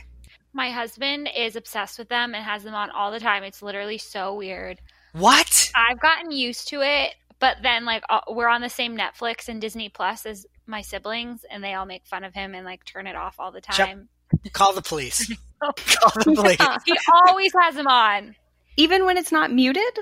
[0.54, 3.44] My husband is obsessed with them and has them on all the time.
[3.44, 4.80] It's literally so weird.
[5.14, 5.72] What?
[5.76, 9.62] I've gotten used to it, but then like uh, we're on the same Netflix and
[9.62, 13.08] Disney Plus as my siblings, and they all make fun of him and like turn
[13.08, 14.10] it off all the Shut- time.
[14.54, 15.32] Call the police.
[15.62, 15.72] Call
[16.16, 16.84] the police.
[16.86, 16.98] He
[17.28, 18.36] always has them on.
[18.78, 20.00] Even when it's not muted?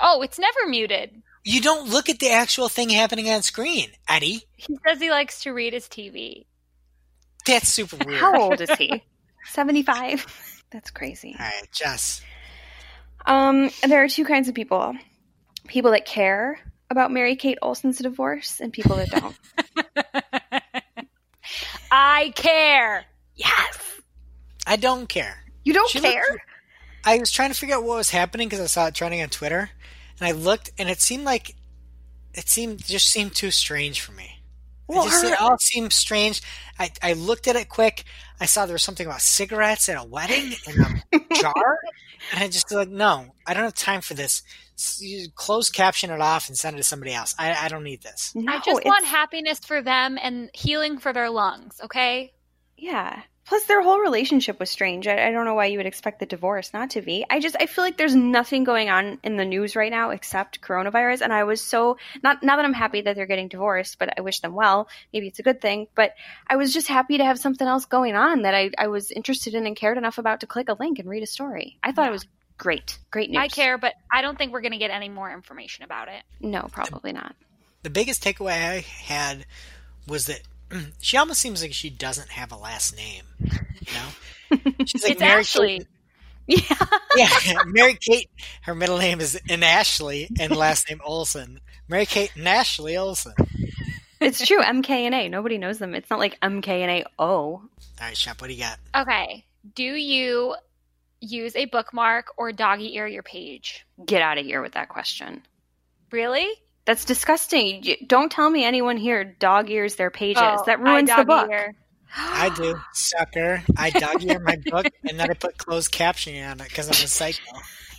[0.00, 1.22] Oh, it's never muted.
[1.48, 4.42] You don't look at the actual thing happening on screen, Eddie.
[4.56, 6.44] He says he likes to read his TV.
[7.46, 8.18] That's super weird.
[8.20, 9.04] How old is he?
[9.46, 10.26] 75?
[10.72, 11.36] That's crazy.
[11.38, 12.20] All right, Jess.
[13.24, 14.94] Um, there are two kinds of people
[15.68, 16.58] people that care
[16.90, 19.36] about Mary Kate Olsen's divorce and people that don't.
[21.90, 23.04] I care.
[23.36, 23.78] yes!
[24.66, 25.44] I don't care.
[25.64, 26.24] You don't She care?
[26.28, 26.42] looked-
[27.04, 29.28] I was trying to figure out what was happening because I saw it trending on
[29.28, 29.70] Twitter,
[30.20, 31.54] and I looked, and it seemed like
[32.34, 34.42] it seemed just seemed too strange for me.
[34.88, 36.42] Well, it just her- it all seemed strange.
[36.78, 38.04] I, I looked at it quick.
[38.40, 41.78] I saw there was something about cigarettes at a wedding in a jar,
[42.32, 44.42] and I just like, no, I don't have time for this.
[44.98, 47.34] You Close caption it off and send it to somebody else.
[47.38, 48.32] I, I don't need this.
[48.34, 52.34] No, I just want happiness for them and healing for their lungs, okay?
[52.76, 53.22] Yeah.
[53.46, 55.06] Plus, their whole relationship was strange.
[55.06, 57.24] I, I don't know why you would expect the divorce not to be.
[57.30, 60.60] I just I feel like there's nothing going on in the news right now except
[60.60, 64.18] coronavirus, and I was so not not that I'm happy that they're getting divorced, but
[64.18, 64.88] I wish them well.
[65.12, 66.12] Maybe it's a good thing, but
[66.48, 69.54] I was just happy to have something else going on that I I was interested
[69.54, 71.78] in and cared enough about to click a link and read a story.
[71.84, 72.08] I thought Yeah.
[72.08, 72.26] it was
[72.58, 73.38] great, great news.
[73.40, 76.22] I care, but I don't think we're going to get any more information about it.
[76.40, 77.36] No, probably not.
[77.82, 79.46] The biggest takeaway I had
[80.08, 80.40] was that
[81.00, 83.24] she almost seems like she doesn't have a last name.
[83.40, 85.78] You know, she's like it's Mary Ashley.
[85.78, 85.88] Kate-
[86.48, 86.86] Yeah.
[87.16, 87.28] Yeah,
[87.66, 88.30] Mary Kate.
[88.62, 91.58] Her middle name is in Ashley and last name Olsen.
[91.88, 93.34] Mary Kate and Ashley Olsen.
[94.20, 94.60] It's true.
[94.62, 95.28] MK and A.
[95.28, 95.92] Nobody knows them.
[95.94, 97.62] It's not like MK and A O.
[98.00, 98.78] right, Shep, what do you got?
[98.96, 99.44] Okay.
[99.74, 100.54] Do you
[101.20, 103.84] use a bookmark or doggy ear your page?
[104.04, 105.42] Get out of here with that question.
[106.12, 106.48] Really?
[106.86, 107.84] That's disgusting.
[108.06, 110.42] Don't tell me anyone here dog ears their pages.
[110.44, 111.50] Oh, that ruins the doggy book.
[111.50, 111.74] ear.
[112.16, 113.62] I do, sucker.
[113.76, 117.04] I dog ear my book and then I put closed captioning on it because I'm
[117.04, 117.42] a psycho.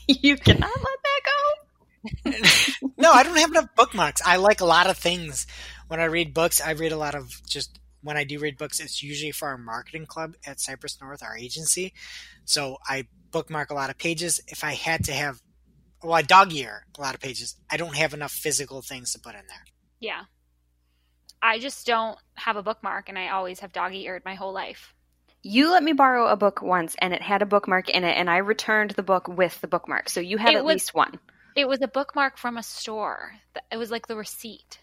[0.08, 2.92] you cannot let that go.
[2.98, 4.22] no, I don't have enough bookmarks.
[4.26, 5.46] I like a lot of things.
[5.90, 8.80] When I read books, I read a lot of just when I do read books,
[8.80, 11.94] it's usually for our marketing club at Cypress North, our agency.
[12.46, 14.40] So I bookmark a lot of pages.
[14.48, 15.42] If I had to have,
[16.04, 17.56] well, I dog ear a lot of pages.
[17.72, 19.66] I don't have enough physical things to put in there.
[20.00, 20.22] Yeah.
[21.42, 24.94] I just don't have a bookmark and I always have doggy eared my whole life.
[25.44, 28.30] You let me borrow a book once, and it had a bookmark in it, and
[28.30, 30.10] I returned the book with the bookmark.
[30.10, 31.20] So you have It at was- least one.
[31.56, 33.34] It was a bookmark from a store.
[33.72, 34.80] It was like the receipt.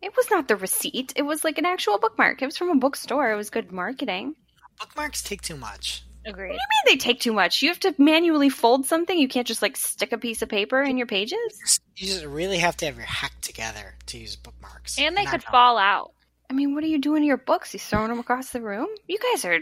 [0.00, 1.12] It was not the receipt.
[1.16, 2.40] It was like an actual bookmark.
[2.40, 3.30] It was from a bookstore.
[3.30, 4.36] It was good marketing.
[4.78, 6.02] Bookmarks take too much.
[6.30, 6.50] Agreed.
[6.50, 7.62] What do you mean they take too much?
[7.62, 9.18] You have to manually fold something.
[9.18, 11.80] You can't just like stick a piece of paper in your pages.
[11.96, 14.98] You just really have to have your hack together to use bookmarks.
[14.98, 16.12] And they Not could fall out.
[16.48, 17.72] I mean, what are you doing to your books?
[17.74, 18.88] You throwing them across the room?
[19.06, 19.58] You guys are.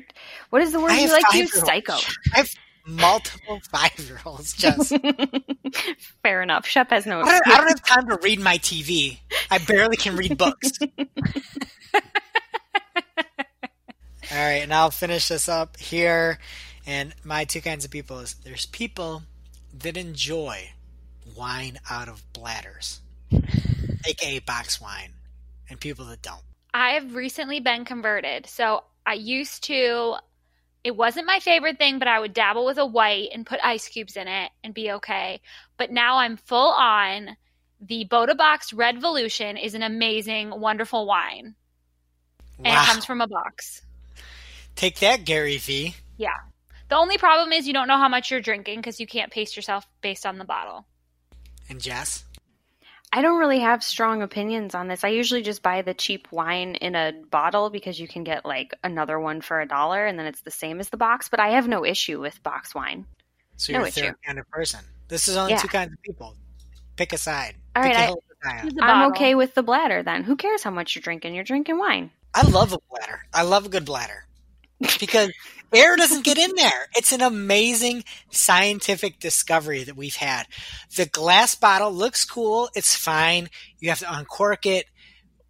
[0.51, 1.53] What is the word I you like to use?
[1.53, 1.95] Psycho.
[2.35, 2.51] I have
[2.87, 4.55] multiple five year olds.
[4.55, 4.95] Just
[6.23, 6.67] fair enough.
[6.67, 7.21] Shep has no.
[7.21, 9.19] I don't, I don't have time to read my TV.
[9.51, 10.73] I barely can read books.
[14.31, 16.39] All right, and I'll finish this up here.
[16.87, 19.23] And my two kinds of people is there's people
[19.79, 20.71] that enjoy
[21.37, 23.01] wine out of bladders,
[24.07, 25.13] aka box wine,
[25.71, 26.43] and people that don't.
[26.75, 28.47] I have recently been converted.
[28.47, 30.17] So I used to,
[30.85, 33.89] it wasn't my favorite thing, but I would dabble with a white and put ice
[33.89, 35.41] cubes in it and be okay.
[35.79, 37.37] But now I'm full on.
[37.81, 41.55] The Bota Box Redvolution is an amazing, wonderful wine.
[42.59, 43.83] And it comes from a box.
[44.79, 45.97] Take that, Gary Vee.
[46.19, 46.37] Yeah.
[46.89, 49.57] The only problem is you don't know how much you're drinking because you can't pace
[49.57, 50.87] yourself based on the bottle.
[51.69, 52.25] And Jess.
[53.13, 55.03] I don't really have strong opinions on this.
[55.03, 58.73] I usually just buy the cheap wine in a bottle because you can get like
[58.85, 61.29] another one for a dollar and then it's the same as the box.
[61.29, 63.05] But I have no issue with box wine.
[63.57, 64.03] So you're a issue.
[64.03, 64.85] third kind of person.
[65.09, 65.59] This is only Yeah.
[65.59, 66.37] two kinds of people.
[66.95, 67.57] Pick a side.
[67.75, 68.69] All Pick right, a I- hill to die on.
[68.69, 70.23] The I'm okay with the bladder then.
[70.23, 71.35] Who cares how much you're drinking?
[71.35, 72.13] You're drinking wine.
[72.33, 73.23] I love a bladder.
[73.35, 74.28] I love a good bladder
[75.01, 75.31] because
[75.73, 76.89] air doesn't get in there.
[76.97, 80.47] It's an amazing scientific discovery that we've had.
[80.97, 82.71] The glass bottle looks cool.
[82.75, 83.49] It's fine.
[83.79, 84.87] You have to uncork it.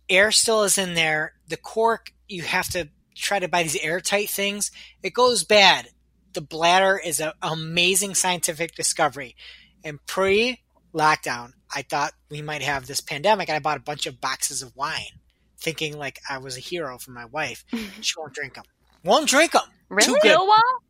[0.08, 1.34] Air still is in there.
[1.48, 4.70] The cork, you have to try to buy these airtight things.
[5.02, 5.88] It goes bad.
[6.32, 9.36] The bladder is an amazing scientific discovery.
[9.84, 10.60] And pre
[10.94, 14.62] lockdown, I thought we might have this pandemic and I bought a bunch of boxes
[14.62, 15.20] of wine
[15.60, 17.64] thinking like I was a hero for my wife.
[18.00, 18.64] She won't drink them.
[19.04, 19.62] Won't drink them.
[19.88, 20.06] Really?
[20.06, 20.30] Too good.
[20.32, 20.82] Still won't?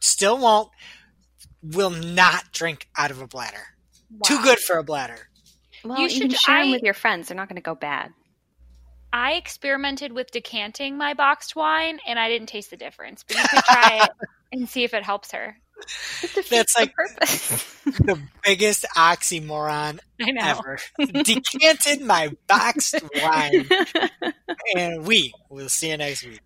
[0.00, 0.68] Still won't.
[1.62, 3.64] Will not drink out of a bladder.
[4.24, 5.28] Too good for a bladder.
[5.84, 7.28] Well, You you, can should- share them with your friends.
[7.28, 8.10] They're not going to go bad.
[9.12, 13.24] I experimented with decanting my boxed wine and I didn't taste the difference.
[13.26, 14.10] But you could try it
[14.52, 15.56] and see if it helps her.
[16.22, 17.68] It defeats That's the like- purpose.
[17.84, 20.40] The biggest oxymoron I know.
[20.42, 20.78] ever.
[21.24, 23.68] Decanted my boxed wine.
[24.76, 26.40] And we will see you next week.